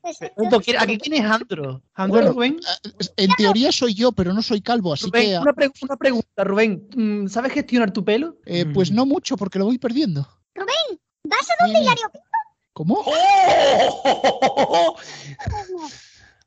[0.04, 0.60] exacto.
[0.78, 1.82] ¿Aquí quién es Andro?
[1.94, 2.60] ¿Andro Rubén?
[2.84, 5.36] Eh, en teoría soy yo, pero no soy calvo, así que...
[5.36, 5.52] Una,
[5.82, 6.88] una, pregunta, Rubén.
[6.94, 8.36] Mm, ¿Sabes gestionar tu pelo?
[8.46, 10.28] Eh, pues no mucho, porque lo voy perdiendo.
[10.54, 12.33] Rubén, ¿vas a donde Hilario Pinto?
[12.74, 13.02] ¿Cómo?
[13.06, 14.96] ¡Oh!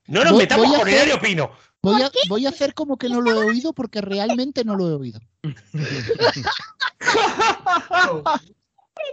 [0.08, 1.52] No nos metamos con Hilario Pino.
[1.82, 4.90] Voy a, voy a, hacer como que no lo he oído porque realmente no lo
[4.90, 5.22] he oído.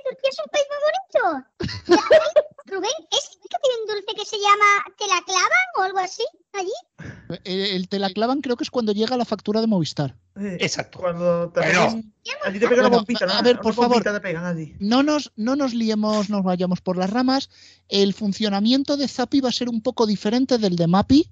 [0.04, 1.22] Turquía es un país muy bonito.
[2.66, 6.24] Rubén, ¿es que tiene un dulce que se llama te la clavan o algo así
[6.52, 7.38] allí?
[7.44, 10.16] El, el te la clavan creo que es cuando llega la factura de Movistar.
[10.36, 10.98] Exacto.
[10.98, 12.12] Cuando te pegan,
[12.44, 13.34] a ti te pega una bombita, ¿no?
[13.34, 14.02] A ver, por favor,
[14.80, 17.50] no nos, no nos liemos, nos vayamos por las ramas.
[17.88, 21.30] El funcionamiento de Zapi va a ser un poco diferente del de Mapi.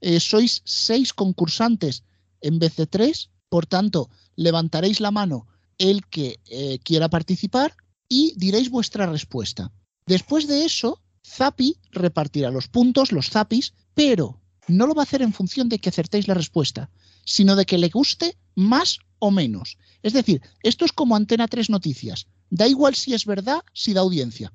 [0.00, 2.02] Eh, sois seis concursantes
[2.40, 5.46] en vez de tres, por tanto, levantaréis la mano
[5.78, 7.74] el que eh, quiera participar
[8.12, 9.72] y diréis vuestra respuesta.
[10.06, 14.38] Después de eso, Zapi repartirá los puntos, los Zapis, pero
[14.68, 16.90] no lo va a hacer en función de que acertéis la respuesta,
[17.24, 19.78] sino de que le guste más o menos.
[20.02, 22.26] Es decir, esto es como Antena 3 Noticias.
[22.50, 24.52] Da igual si es verdad, si da audiencia.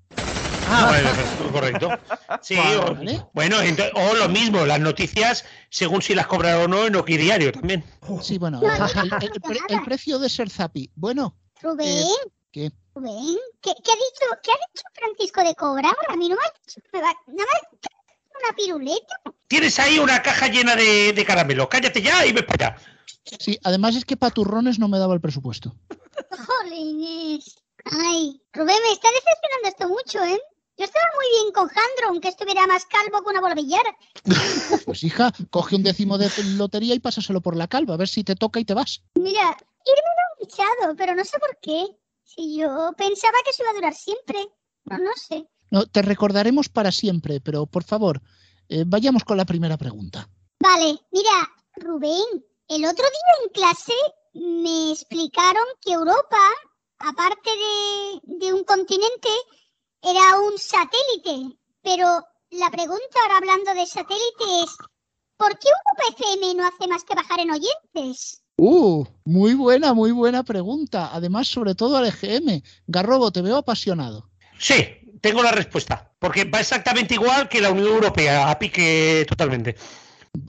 [0.66, 1.90] Ah, bueno, correcto.
[2.42, 2.96] Sí, o,
[3.34, 3.58] bueno,
[3.96, 7.84] o lo mismo, las noticias, según si las cobraron o no, en Oki Diario también.
[8.22, 8.72] Sí, bueno, el,
[9.24, 10.92] el- el pre- el precio de ser Zapi.
[10.96, 12.72] Bueno, Rubén, eh, ¿qué?
[12.98, 15.96] Rubén, ¿qué, qué ha dicho, ¿qué ha dicho Francisco de cobrar?
[16.10, 17.92] A mí no me ha dicho, me va, nada más
[18.42, 19.22] una piruleta.
[19.48, 21.70] Tienes ahí una caja llena de, de caramelo.
[21.70, 22.82] Cállate ya y ves para allá.
[23.40, 25.76] Sí, además es que para turrones no me daba el presupuesto.
[26.32, 27.58] Jolines.
[27.86, 30.42] Ay, Rubén, me está decepcionando esto mucho, ¿eh?
[30.78, 33.84] Yo estaba muy bien con Jandro, aunque estuviera más calvo que una bola billar.
[34.86, 38.24] Pues hija, coge un décimo de lotería y pásaselo por la calva, a ver si
[38.24, 39.04] te toca y te vas.
[39.16, 39.42] Mira,
[39.86, 41.86] irme lo han fichado, pero no sé por qué.
[42.28, 44.48] Si yo pensaba que eso iba a durar siempre.
[44.84, 45.48] No, no sé.
[45.72, 48.22] No, te recordaremos para siempre, pero por favor,
[48.70, 50.30] eh, vayamos con la primera pregunta.
[50.60, 51.32] Vale, mira,
[51.78, 53.94] Rubén, el otro día en clase
[54.34, 56.38] me explicaron que Europa,
[57.00, 59.30] aparte de, de un continente,
[60.02, 61.58] era un satélite.
[61.82, 64.78] Pero la pregunta ahora hablando de satélite es,
[65.38, 68.44] ¿por qué Europa FM no hace más que bajar en oyentes?
[68.58, 71.12] Uh, muy buena, muy buena pregunta.
[71.14, 72.62] Además, sobre todo al EGM.
[72.88, 74.30] Garrobo, te veo apasionado.
[74.58, 74.76] Sí,
[75.22, 76.12] tengo la respuesta.
[76.20, 79.76] Porque va exactamente igual que la Unión Europea, a pique totalmente.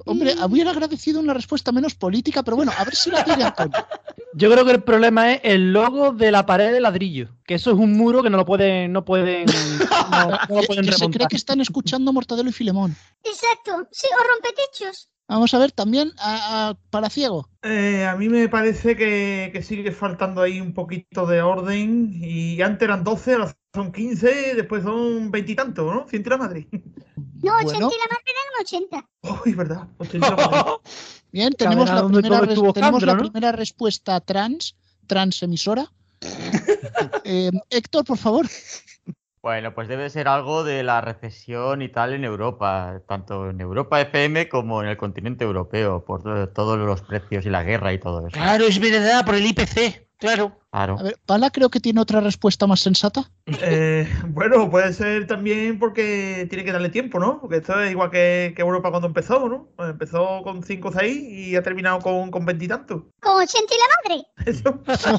[0.04, 3.72] Hombre, hubiera agradecido una respuesta menos política, pero bueno, a ver si la tiene Antonio.
[4.34, 7.28] Yo creo que el problema es el logo de la pared de ladrillo.
[7.46, 10.84] Que eso es un muro que no lo pueden, no pueden, no, no lo pueden
[10.84, 11.10] que se remontar.
[11.10, 12.96] cree que están escuchando Mortadelo y Filemón.
[13.22, 15.08] Exacto, sí, o rompetechos.
[15.28, 17.50] Vamos a ver también a, a Paraciego.
[17.62, 22.10] Eh, a mí me parece que, que sigue faltando ahí un poquito de orden.
[22.14, 26.08] Y antes eran 12, ahora son 15, después son veintitantos, ¿no?
[26.08, 26.68] Ciento y la madre.
[27.42, 27.90] No, 80 Bueno.
[27.94, 29.08] y la madre eran 80.
[29.44, 29.88] Uy, verdad.
[29.98, 30.64] 80 y la madre.
[31.30, 34.76] Bien, tenemos, la primera, tenemos la primera respuesta trans,
[35.06, 35.92] trans emisora.
[37.24, 38.46] Eh, Héctor, por favor.
[39.40, 44.00] Bueno, pues debe ser algo de la recesión y tal en Europa, tanto en Europa
[44.00, 47.98] FM como en el continente europeo, por to- todos los precios y la guerra y
[48.00, 48.30] todo eso.
[48.36, 50.60] Claro, es verdad, por el IPC, claro.
[50.70, 50.98] Claro.
[50.98, 53.30] A ver, Pala creo que tiene otra respuesta más sensata.
[53.46, 57.40] Eh, bueno, puede ser también porque tiene que darle tiempo, ¿no?
[57.40, 59.68] Porque esto es igual que, que Europa cuando empezó, ¿no?
[59.78, 63.04] Empezó con 5 o 6 y ha terminado con con veintitantos.
[63.20, 65.18] Con 80 y la madre.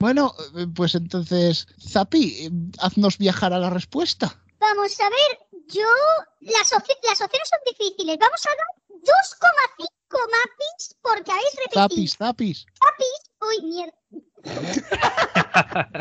[0.00, 4.34] Bueno, eh, pues entonces, Zapi, eh, haznos viajar a la respuesta.
[4.58, 5.38] Vamos a ver,
[5.68, 5.86] yo.
[6.40, 8.18] Las, opci- las opciones son difíciles.
[8.18, 8.58] Vamos a dar
[9.00, 11.82] 2,5 mapis porque habéis repetido.
[11.82, 12.66] Zapis, zapis.
[12.80, 13.30] Mapis.
[13.48, 13.94] Uy, mierda.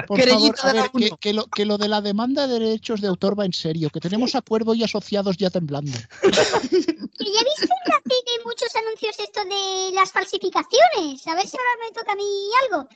[0.07, 3.07] Por favor, a ver, que, que lo, que lo de la demanda de derechos de
[3.07, 5.97] autor va en serio, que tenemos acuerdo y asociados ya temblando.
[6.21, 11.27] Que ya viste en la tele muchos anuncios esto de las falsificaciones.
[11.27, 12.89] A ver si ahora me toca a mí algo.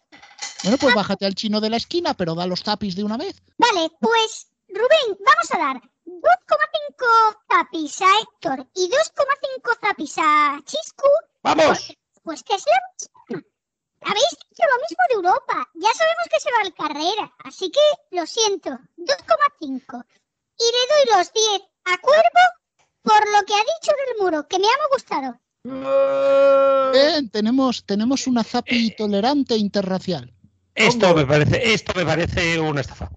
[0.63, 3.41] Bueno, pues bájate al chino de la esquina, pero da los zapis de una vez.
[3.57, 11.07] Vale, pues Rubén, vamos a dar 2,5 zapis a Héctor y 2,5 zapis a Chiscu.
[11.43, 11.93] ¡Vamos!
[12.23, 13.41] Pues que es la.
[14.07, 15.69] Habéis dicho lo mismo de Europa.
[15.73, 18.69] Ya sabemos que se va al carrera, así que lo siento.
[18.97, 20.05] 2,5.
[20.57, 22.45] Y le doy los 10 a Cuervo
[23.01, 25.39] por lo que ha dicho del muro, que me ha gustado.
[26.93, 30.31] Bien, tenemos, tenemos una zapi tolerante interracial.
[30.75, 33.09] Esto me parece, esto me parece una estafa.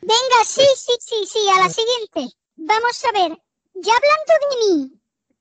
[0.00, 2.36] Venga, sí, sí, sí, sí, a la siguiente.
[2.56, 3.38] Vamos a ver,
[3.74, 4.95] ya hablando de mí,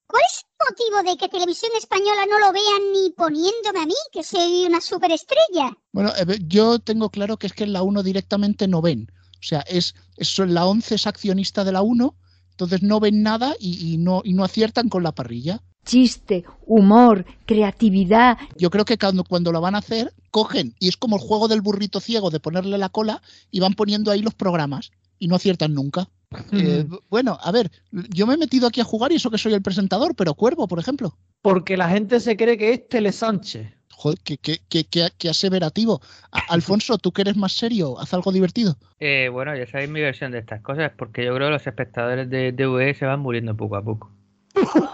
[0.07, 3.95] ¿cuál es el motivo de que Televisión Española no lo vean ni poniéndome a mí,
[4.11, 5.77] que soy una superestrella?
[5.91, 9.11] Bueno, eh, yo tengo claro que es que en la 1 directamente no ven.
[9.39, 12.15] O sea, es, es la 11 es accionista de la 1,
[12.51, 15.61] entonces no ven nada y no, y no aciertan con la parrilla.
[15.86, 18.38] Chiste, humor, creatividad.
[18.57, 21.47] Yo creo que cuando, cuando lo van a hacer, cogen y es como el juego
[21.47, 23.21] del burrito ciego de ponerle la cola
[23.51, 26.09] y van poniendo ahí los programas y no aciertan nunca.
[26.51, 29.53] Eh, bueno, a ver, yo me he metido aquí a jugar y eso que soy
[29.53, 31.15] el presentador, pero Cuervo, por ejemplo.
[31.41, 33.71] Porque la gente se cree que es Tele Sánchez.
[33.93, 36.01] Joder, qué, qué, qué- qué- qué aseverativo.
[36.31, 38.75] A- Alfonso, tú que eres más serio, haz algo divertido.
[38.99, 42.29] Eh, bueno, ya sabéis mi versión de estas cosas, porque yo creo que los espectadores
[42.29, 44.11] de DVE se van muriendo poco a poco.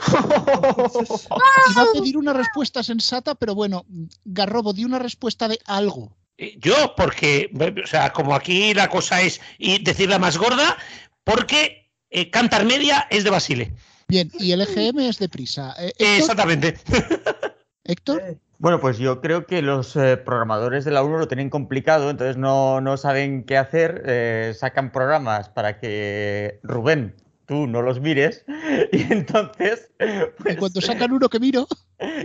[1.72, 3.84] Iba a pedir una respuesta sensata, pero bueno,
[4.24, 6.16] Garrobo, di una respuesta de algo.
[6.38, 7.50] Eh, Yo, porque,
[7.84, 10.76] o sea, como aquí la cosa es y decirla más gorda,
[11.24, 13.74] porque eh, Cantar Media es de Basile.
[14.08, 15.74] Bien, y el EGM es deprisa.
[15.78, 16.76] Eh, Héctor, Exactamente.
[17.84, 22.10] Héctor, Bueno, pues yo creo que los eh, programadores de la 1 lo tienen complicado,
[22.10, 27.14] entonces no, no saben qué hacer, eh, sacan programas para que Rubén
[27.50, 28.44] tú no los mires.
[28.92, 29.90] Y entonces.
[29.98, 31.66] y cuando sacan uno que miro.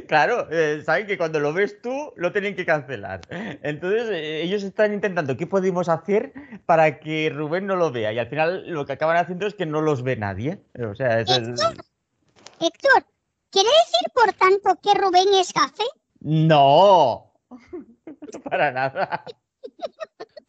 [0.08, 3.20] Claro, eh, saben que cuando lo ves tú, lo tienen que cancelar.
[3.62, 6.32] Entonces, eh, ellos están intentando qué podemos hacer
[6.66, 8.14] para que Rubén no lo vea.
[8.14, 10.64] Y al final lo que acaban haciendo es que no los ve nadie.
[10.80, 11.56] O sea, es el...
[12.62, 13.06] Héctor,
[13.50, 15.84] ¿quiere decir por tanto que Rubén es café?
[16.22, 17.34] No,
[18.50, 19.26] para nada.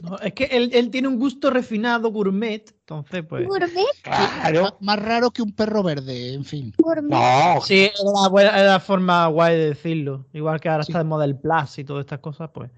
[0.03, 3.47] No, es que él, él tiene un gusto refinado, gourmet, entonces pues...
[3.49, 3.71] ¿Gourmet?
[4.03, 4.77] Claro.
[4.81, 6.75] Más raro que un perro verde, en fin.
[6.79, 7.09] Gourmet.
[7.19, 10.27] No, Sí, era la, buena- era la forma guay de decirlo.
[10.35, 12.71] Igual que ahora está de moda el plus y todas estas cosas, pues...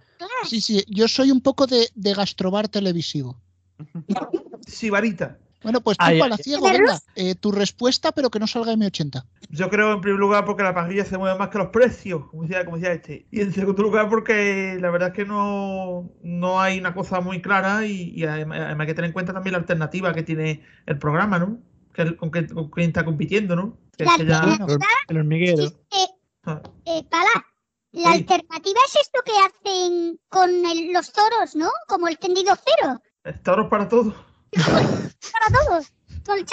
[0.49, 3.41] Sí, sí, yo soy un poco de, de gastrobar televisivo.
[4.67, 5.39] Sibarita.
[5.63, 6.79] Bueno, pues tú, Ay, Palaciego, ay.
[6.79, 9.25] venga, eh, tu respuesta, pero que no salga M80.
[9.51, 12.43] Yo creo en primer lugar porque la parrilla se mueve más que los precios, como
[12.45, 13.27] decía, como decía este.
[13.33, 17.43] Y en segundo lugar porque la verdad es que no, no hay una cosa muy
[17.43, 20.63] clara y, y además, además hay que tener en cuenta también la alternativa que tiene
[20.87, 21.59] el programa, ¿no?
[21.93, 23.77] Que el- con, que, con quién está compitiendo, ¿no?
[23.97, 25.65] Que es La que ya- alternativa El hormiguero.
[25.65, 26.07] Eh,
[26.87, 27.47] eh, Pala,
[27.93, 31.69] la alternativa es esto que hacen con el- los toros, ¿no?
[31.89, 33.01] Como el tendido cero.
[33.43, 34.15] Toros para todos.
[34.53, 35.93] Para todos.
[36.25, 36.45] Con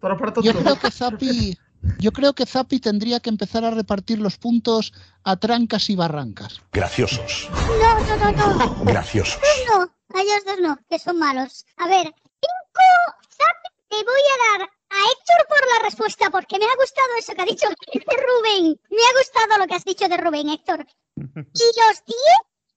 [0.00, 0.44] para todos.
[0.44, 1.58] Yo creo que Zapi,
[1.98, 4.92] yo creo que Zapi tendría que empezar a repartir los puntos
[5.22, 6.60] a trancas y barrancas.
[6.72, 7.48] Graciosos.
[7.50, 8.84] No, no, no, no.
[8.84, 9.38] Graciosos.
[9.68, 11.64] No, a ellos dos no, que son malos.
[11.78, 12.84] A ver, cinco
[13.30, 17.34] zap te voy a dar a Héctor por la respuesta, porque me ha gustado eso
[17.34, 18.80] que ha dicho de Rubén.
[18.90, 20.86] Me ha gustado lo que has dicho de Rubén, Héctor.
[21.16, 22.18] Y los 10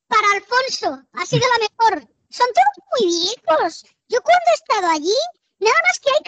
[0.07, 1.03] para Alfonso.
[1.13, 2.07] Ha sido la mejor.
[2.30, 3.86] Son todos muy viejos.
[4.10, 5.18] Yo cuando he estado allí,
[5.60, 6.22] nada más que hay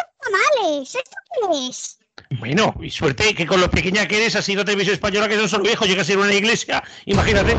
[0.63, 0.95] tamales.
[0.95, 1.97] ¿Esto qué es?
[2.39, 5.49] Bueno, y suerte que con lo pequeña que eres has sido televisión española que son
[5.49, 7.55] solo viejos, llegas a ir a una iglesia, imagínate.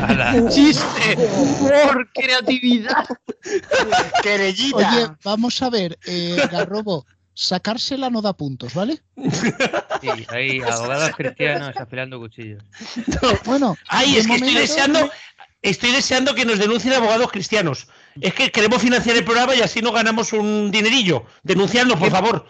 [0.50, 1.16] ¡Chiste!
[1.16, 2.08] ¡Humor!
[2.14, 3.06] ¡Creatividad!
[4.74, 9.00] Oye, vamos a ver, eh, Garrobo, sacársela no da puntos, ¿vale?
[10.00, 12.62] Sí, ahí, abogados cristianos afilando cuchillos.
[13.44, 15.10] Bueno, Ay, es que estoy deseando,
[15.62, 17.88] estoy deseando que nos denuncien abogados cristianos.
[18.20, 21.24] Es que queremos financiar el programa y así no ganamos un dinerillo.
[21.42, 22.46] Denunciadnos, por favor.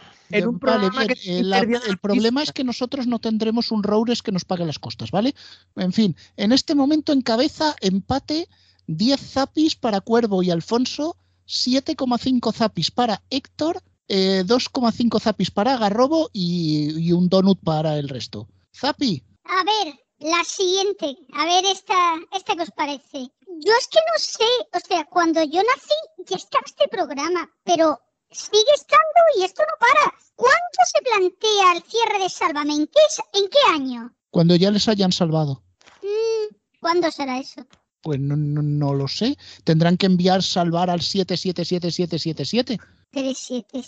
[0.93, 4.65] Vale, bien, la- el problema es que nosotros no tendremos un Roures que nos pague
[4.65, 5.35] las costas, ¿vale?
[5.77, 8.49] En fin, en este momento encabeza empate
[8.87, 16.31] 10 zapis para Cuervo y Alfonso, 7,5 zapis para Héctor, eh, 2,5 zapis para Garrobo
[16.33, 18.49] y, y un donut para el resto.
[18.75, 21.17] Zapi, A ver, la siguiente.
[21.33, 23.31] A ver esta, esta que os parece.
[23.63, 28.01] Yo es que no sé, o sea, cuando yo nací ya estaba este programa, pero
[28.31, 30.15] sigue estando y esto no para.
[30.35, 32.75] ¿Cuánto se plantea el cierre de Sálvame?
[32.75, 34.15] ¿En qué, es- en qué año?
[34.31, 35.63] cuando ya les hayan salvado.
[36.03, 37.67] Mm, ¿Cuándo será eso?
[38.01, 39.37] Pues no, no, no lo sé.
[39.65, 42.79] Tendrán que enviar salvar al 777777.
[43.11, 43.83] Tres siete.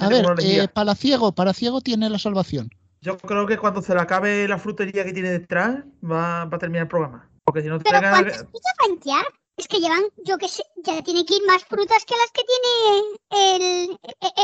[0.00, 2.70] A ver, eh, Palaciego, Palaciego tiene la salvación.
[3.02, 6.58] Yo creo que cuando se le acabe la frutería que tiene detrás, va, va a
[6.58, 7.30] terminar el programa.
[7.44, 9.24] Porque si no te Pero ¿cuántas frutas?
[9.56, 12.42] Es que llevan, yo qué sé, ya tiene que ir más frutas que las que
[12.42, 12.98] tiene
[13.38, 13.98] el, el,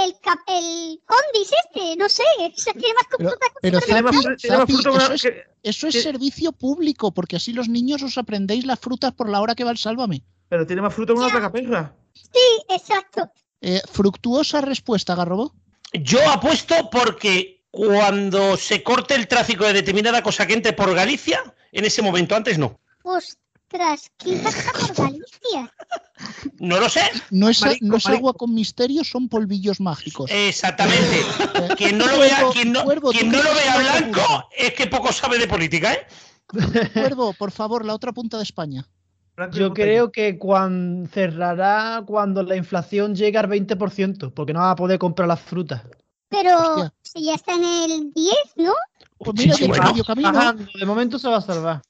[0.04, 0.14] el,
[0.46, 4.60] el Condis este, no sé, tiene más Pero, frutas que pero Tiene más tiene más
[4.68, 8.18] Zapi, fruta eso es, que- eso es que- servicio público, porque así los niños os
[8.18, 10.22] aprendéis las frutas por la hora que va el Sálvame.
[10.48, 11.92] Pero tiene más fruta que una tragaperra.
[12.14, 13.32] Sí, exacto.
[13.62, 15.56] Eh, fructuosa respuesta, Garrobo.
[15.92, 21.52] Yo apuesto porque cuando se corte el tráfico de determinada cosa que entre por Galicia,
[21.72, 22.78] en ese momento antes no.
[23.02, 25.72] Ostras, ¿quién pasa por Galicia?
[26.58, 27.02] No lo sé.
[27.30, 28.18] No es, Marico, no es marico.
[28.18, 30.30] agua con misterio, son polvillos mágicos.
[30.32, 31.22] Exactamente.
[31.76, 34.86] Quien no lo vea, quien no, Cuervo, quien ¿tú no lo vea blanco es que
[34.86, 36.06] poco sabe de política, ¿eh?
[36.94, 38.86] Cuervo, por favor, la otra punta de España.
[39.52, 44.76] Yo creo que cuando cerrará cuando la inflación llegue al 20%, porque no va a
[44.76, 45.82] poder comprar las frutas.
[46.28, 48.74] Pero si ya está en el 10, ¿no?
[49.18, 49.84] Pues mira, Sí, ya bueno.
[49.84, 50.32] medio camino.
[50.32, 51.80] Bajando, de momento se va a salvar.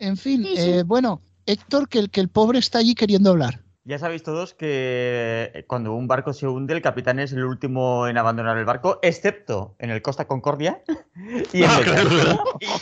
[0.00, 3.60] En fin, eh, bueno, Héctor, que el, que el pobre está allí queriendo hablar.
[3.84, 8.18] Ya sabéis todos que cuando un barco se hunde, el capitán es el último en
[8.18, 10.82] abandonar el barco, excepto en el Costa Concordia
[11.52, 11.80] y en, Ah,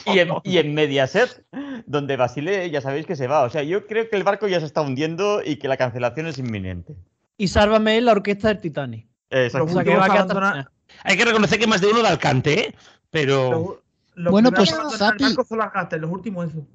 [0.07, 1.45] y, y en, y en Mediaset,
[1.87, 3.43] donde Basile ya sabéis que se va.
[3.43, 6.27] O sea, yo creo que el barco ya se está hundiendo y que la cancelación
[6.27, 6.97] es inminente.
[7.37, 9.07] Y sálvame la orquesta del Titanic.
[9.31, 9.71] Exacto.
[9.71, 10.73] O sea, que va a quedar terminada.
[11.05, 12.75] Hay que reconocer que más de uno de Alcante, ¿eh?
[13.11, 13.83] Pero.
[14.17, 15.23] Bueno, pues, Zapi.
[15.25, 16.67] barco son las los últimos eso.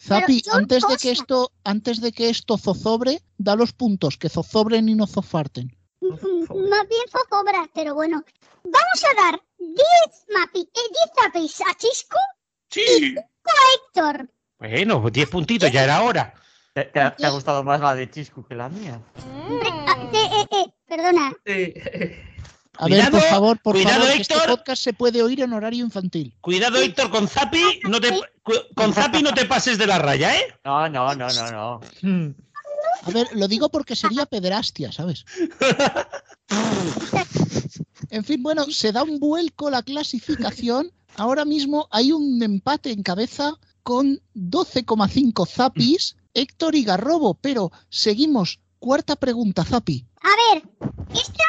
[0.00, 4.88] Zapi, antes de que esto, antes de que esto zozobre, da los puntos, que zozobren
[4.88, 5.76] y no zofarten.
[6.00, 8.24] Mm, Más bien zozobra, pero bueno.
[8.64, 9.78] Vamos a dar 10
[10.34, 12.18] mapi, eh, 10 zapis a Chisco
[12.70, 12.80] Sí.
[12.80, 13.74] y 5 a
[14.12, 14.30] Héctor.
[14.58, 16.34] Bueno, pues 10 puntitos, ya era hora.
[16.74, 19.00] ¿Te, te ha, te ha gustado más la de Chisco que la mía?
[19.16, 21.32] Ah, eh, eh, eh, perdona.
[22.80, 24.50] A ver, por favor, por cuidado, favor, este Héctor.
[24.50, 26.34] podcast se puede oír en horario infantil.
[26.40, 28.18] Cuidado, Héctor, con Zapi, no te,
[28.74, 30.54] con Zapi no te pases de la raya, ¿eh?
[30.64, 31.80] No, no, no, no, no.
[33.02, 35.24] A ver, lo digo porque sería pederastia, ¿sabes?
[38.10, 40.90] En fin, bueno, se da un vuelco la clasificación.
[41.16, 48.60] Ahora mismo hay un empate en cabeza con 12,5 zapis, Héctor y Garrobo, pero seguimos.
[48.78, 50.06] Cuarta pregunta, Zapi.
[50.22, 50.62] A ver,
[51.12, 51.42] esta,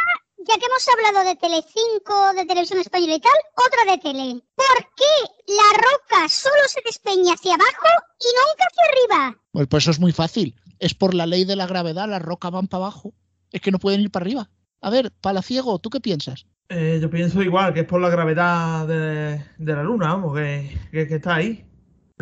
[0.48, 4.42] ya que hemos hablado de Telecinco, de televisión española y tal, otra de tele.
[4.56, 7.88] ¿Por qué la roca solo se despeña hacia abajo
[8.20, 8.84] y nunca hacia
[9.24, 9.42] arriba?
[9.52, 10.56] Pues, pues eso es muy fácil.
[10.80, 13.14] Es por la ley de la gravedad, las rocas van para abajo.
[13.52, 14.50] Es que no pueden ir para arriba.
[14.82, 16.46] A ver, Palaciego, ¿tú qué piensas?
[16.70, 20.80] Eh, yo pienso igual, que es por la gravedad de, de la luna, vamos, que,
[20.92, 21.66] que- que está ahí.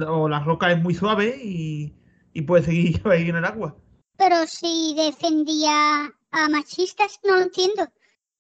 [0.08, 1.94] O la roca es muy suave y,
[2.34, 3.76] y puede seguir ahí en el agua.
[4.18, 7.88] Pero si defendía a machistas, no lo entiendo.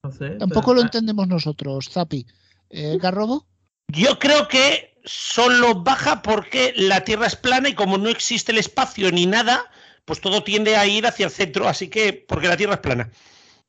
[0.07, 0.29] No sé.
[0.31, 2.25] Tampoco pero- lo entendemos nosotros, Zapi.
[2.69, 3.45] Eh, Garrobo.
[3.89, 8.57] Yo creo que solo baja porque la Tierra es plana y como no existe el
[8.57, 9.65] espacio ni nada,
[10.05, 13.09] pues todo tiende a ir hacia el centro, así que porque la Tierra es plana.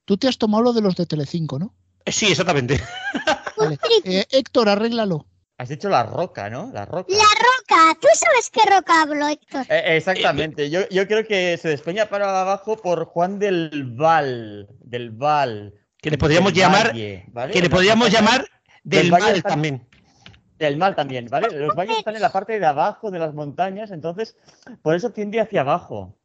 [0.04, 1.74] Tú te has tomado lo de los de Telecinco, ¿no?
[2.04, 2.80] Eh, Sí, exactamente.
[3.56, 3.78] Vale.
[4.04, 5.26] Eh, Héctor, arréglalo.
[5.58, 6.70] Has dicho la roca, ¿no?
[6.72, 7.12] La roca.
[7.12, 9.66] La roca, ¿tú sabes qué roca hablo, Héctor?
[9.68, 10.70] Eh, exactamente.
[10.70, 14.68] Yo, yo creo que se despeña para abajo por Juan del Val.
[14.80, 15.74] Del Val.
[16.08, 17.52] Que le podríamos Del llamar, Valle, ¿vale?
[17.52, 18.48] que le podríamos llamar
[18.82, 19.86] del mal está- también.
[20.58, 21.48] Del mal también, ¿vale?
[21.56, 24.36] Los valles están en la parte de abajo de las montañas, entonces
[24.82, 26.16] por eso tiende hacia abajo.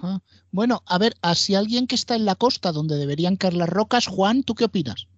[0.00, 0.20] Ajá.
[0.50, 4.06] Bueno, a ver, así alguien que está en la costa donde deberían caer las rocas,
[4.06, 5.08] Juan, ¿tú qué opinas?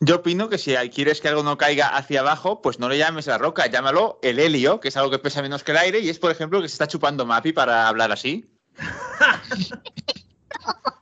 [0.00, 3.26] Yo opino que si quieres que algo no caiga hacia abajo, pues no le llames
[3.26, 6.08] la roca, llámalo el helio, que es algo que pesa menos que el aire y
[6.08, 8.50] es, por ejemplo, que se está chupando Mapi para hablar así.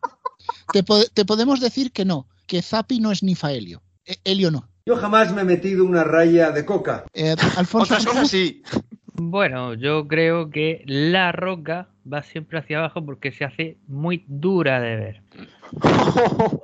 [0.72, 3.82] Te, po- te podemos decir que no, que Zapi no es ni Faelio.
[4.04, 4.68] Eh, Helio no.
[4.86, 7.04] Yo jamás me he metido una raya de coca.
[7.12, 7.94] Eh, Alfonso.
[7.94, 8.62] Otras cosas sí.
[9.20, 14.80] Bueno, yo creo que la roca va siempre hacia abajo porque se hace muy dura
[14.80, 15.22] de ver.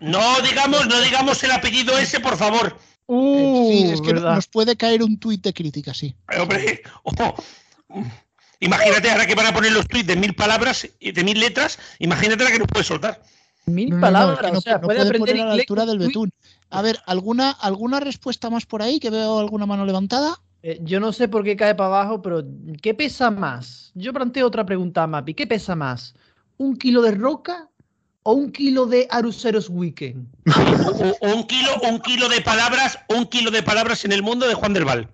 [0.00, 2.76] No digamos, no digamos el apellido ese, por favor.
[3.08, 4.34] Eh, sí, es que Uh, ¿verdad?
[4.34, 6.14] nos puede caer un tuit de crítica, sí.
[6.30, 7.34] Eh, Hombre, ojo.
[8.64, 11.78] Imagínate ahora que van a poner los tweets de mil palabras y de mil letras,
[11.98, 13.20] imagínate la que nos puede soltar.
[13.66, 15.60] Mil No, no, no, palabras, no, o sea, no puede puede aprender poner a la
[15.60, 16.32] altura del betún.
[16.70, 19.00] A ver, ¿alguna, ¿alguna respuesta más por ahí?
[19.00, 20.40] Que veo alguna mano levantada.
[20.62, 22.42] Eh, yo no sé por qué cae para abajo, pero
[22.80, 23.92] ¿qué pesa más?
[23.94, 25.34] Yo planteo otra pregunta a Mapi.
[25.34, 26.14] ¿Qué pesa más?
[26.56, 27.68] ¿Un kilo de roca
[28.22, 30.26] o un kilo de Aruseros Weekend?
[31.20, 34.48] O, o un kilo, un kilo de palabras, un kilo de palabras en el mundo
[34.48, 35.10] de Juan del Val.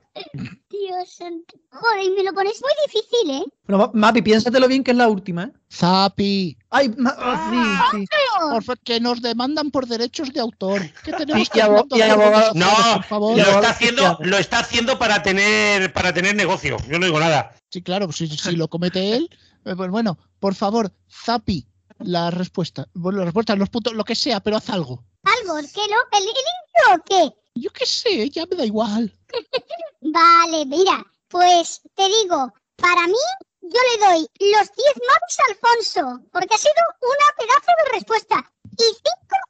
[0.69, 1.57] Dios santo.
[1.71, 3.45] Joder, y me lo pones muy difícil, ¿eh?
[3.67, 5.53] Pero, Ma- Mapi, piénsatelo bien que es la última, ¿eh?
[5.73, 6.57] Zapi.
[6.71, 8.07] Ay, ma- ah, sí, sí.
[8.51, 10.83] Por fa- que nos demandan por derechos de autor.
[11.05, 11.71] ¿Qué tenemos que No,
[12.95, 13.37] por favor?
[13.37, 16.77] lo está haciendo, lo está haciendo para tener, para tener negocio.
[16.89, 17.55] Yo no digo nada.
[17.71, 19.29] Sí, claro, si, si lo comete él.
[19.65, 21.67] eh, Pues bueno, por favor, Zapi,
[21.99, 22.89] la respuesta.
[22.95, 25.05] Bueno, la respuesta, los puntos, lo que sea, pero haz algo.
[25.23, 25.57] ¿Algo?
[25.73, 26.19] ¿Qué lo?
[26.19, 27.40] ¿El, el intro o qué?
[27.55, 29.15] Yo qué sé, ya me da igual.
[30.01, 33.15] Vale, mira, pues te digo, para mí,
[33.63, 36.73] yo le doy los 10 maps a Alfonso, porque ha sido
[37.03, 38.53] una pedazo de respuesta.
[38.73, 39.03] Y 5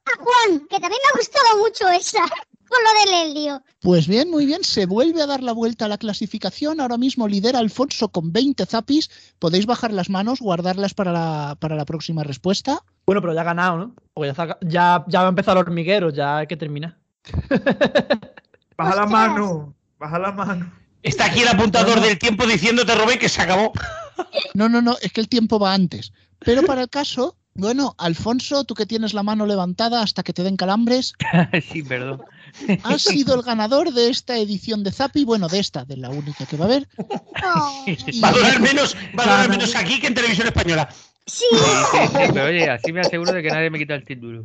[0.05, 2.21] a Juan, que también me ha gustado mucho esa,
[2.69, 3.63] con lo del helio.
[3.79, 6.81] Pues bien, muy bien, se vuelve a dar la vuelta a la clasificación.
[6.81, 9.09] Ahora mismo lidera Alfonso con 20 zapis.
[9.39, 12.83] Podéis bajar las manos, guardarlas para la, para la próxima respuesta.
[13.05, 13.95] Bueno, pero ya ha ganado, ¿no?
[14.13, 17.00] Porque ya, ya, ya va a empezar el hormiguero, ya hay que terminar.
[18.77, 20.71] Baja la mano, baja la mano.
[21.03, 23.71] Está aquí el apuntador del tiempo diciéndote, Robé, que se acabó.
[24.53, 26.13] No, no, no, es que el tiempo va antes.
[26.39, 30.43] Pero para el caso, bueno, Alfonso, tú que tienes la mano levantada hasta que te
[30.43, 31.13] den calambres,
[31.71, 32.21] sí, perdón.
[32.83, 36.45] has sido el ganador de esta edición de Zapi, bueno, de esta, de la única
[36.45, 36.87] que va a haber.
[36.97, 37.85] Oh,
[38.23, 40.87] Va a doler menos, va a doler menos aquí que en televisión española.
[41.31, 41.57] Sí, Sí,
[41.91, 44.43] sí, sí, pero oye, así me aseguro de que nadie me quita el título.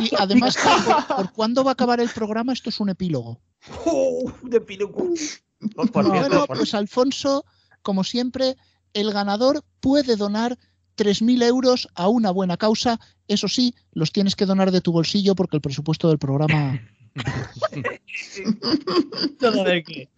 [0.00, 3.40] Y además, por, por cuándo va a acabar el programa, esto es un epílogo.
[3.84, 4.32] Oh.
[4.40, 7.44] Por, cierto, Bueno, por- pues Alfonso,
[7.82, 8.56] como siempre,
[8.94, 10.58] el ganador puede donar
[10.96, 12.98] 3.000 euros a una buena causa.
[13.28, 16.80] Eso sí, los tienes que donar de tu bolsillo porque el presupuesto del programa...
[19.40, 20.10] Todo de qué.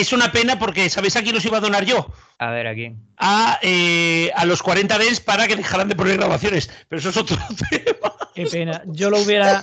[0.00, 2.06] Es una pena porque, ¿sabéis a quién los iba a donar yo?
[2.38, 3.00] A ver, ¿a quién?
[3.16, 6.68] A, eh, a los 40 Dens para que dejaran de poner grabaciones.
[6.88, 7.36] Pero eso es otro
[7.70, 8.12] tema.
[8.34, 8.82] Qué pena.
[8.86, 9.62] Yo lo hubiera,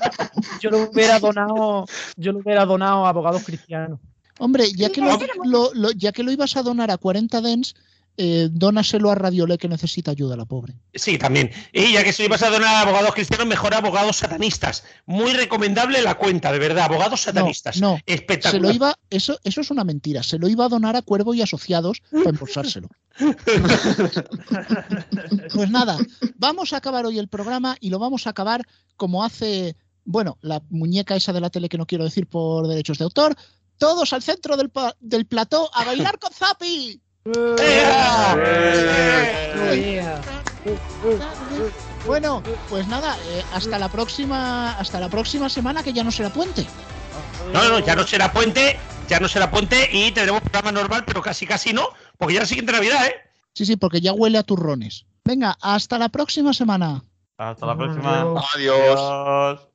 [0.60, 1.86] yo lo hubiera donado,
[2.18, 4.00] yo lo hubiera donado a abogados cristianos.
[4.40, 7.76] Hombre, ya que lo, lo- lo- ya que lo ibas a donar a 40 dens,
[8.18, 10.76] eh, dónaselo a Radiolé que necesita ayuda, la pobre.
[10.94, 11.52] Sí, también.
[11.72, 14.84] Y ya que si vas a donar a abogados cristianos, mejor a abogados satanistas.
[15.06, 16.86] Muy recomendable la cuenta, de verdad.
[16.86, 17.80] Abogados satanistas.
[17.82, 18.52] No, Espectacular.
[18.52, 20.24] Se lo iba, eso, eso es una mentira.
[20.24, 22.90] Se lo iba a donar a Cuervo y asociados para embolsárselo.
[25.54, 25.98] pues nada,
[26.36, 30.62] vamos a acabar hoy el programa y lo vamos a acabar como hace, bueno, la
[30.70, 33.36] muñeca esa de la tele que no quiero decir por derechos de autor.
[33.78, 37.02] Todos al centro del, pa- del plató a bailar con Zapi.
[42.06, 46.30] Bueno, pues nada, eh, hasta la próxima, hasta la próxima semana que ya no será
[46.30, 46.68] puente.
[47.54, 51.22] No, no, ya no será puente, ya no será puente y tendremos programa normal, pero
[51.22, 53.16] casi casi no, porque ya la siguiente Navidad, ¿eh?
[53.54, 55.06] Sí, sí, porque ya huele a turrones.
[55.24, 57.04] Venga, hasta la próxima semana.
[57.38, 58.42] Hasta la próxima.
[58.56, 59.68] Adiós.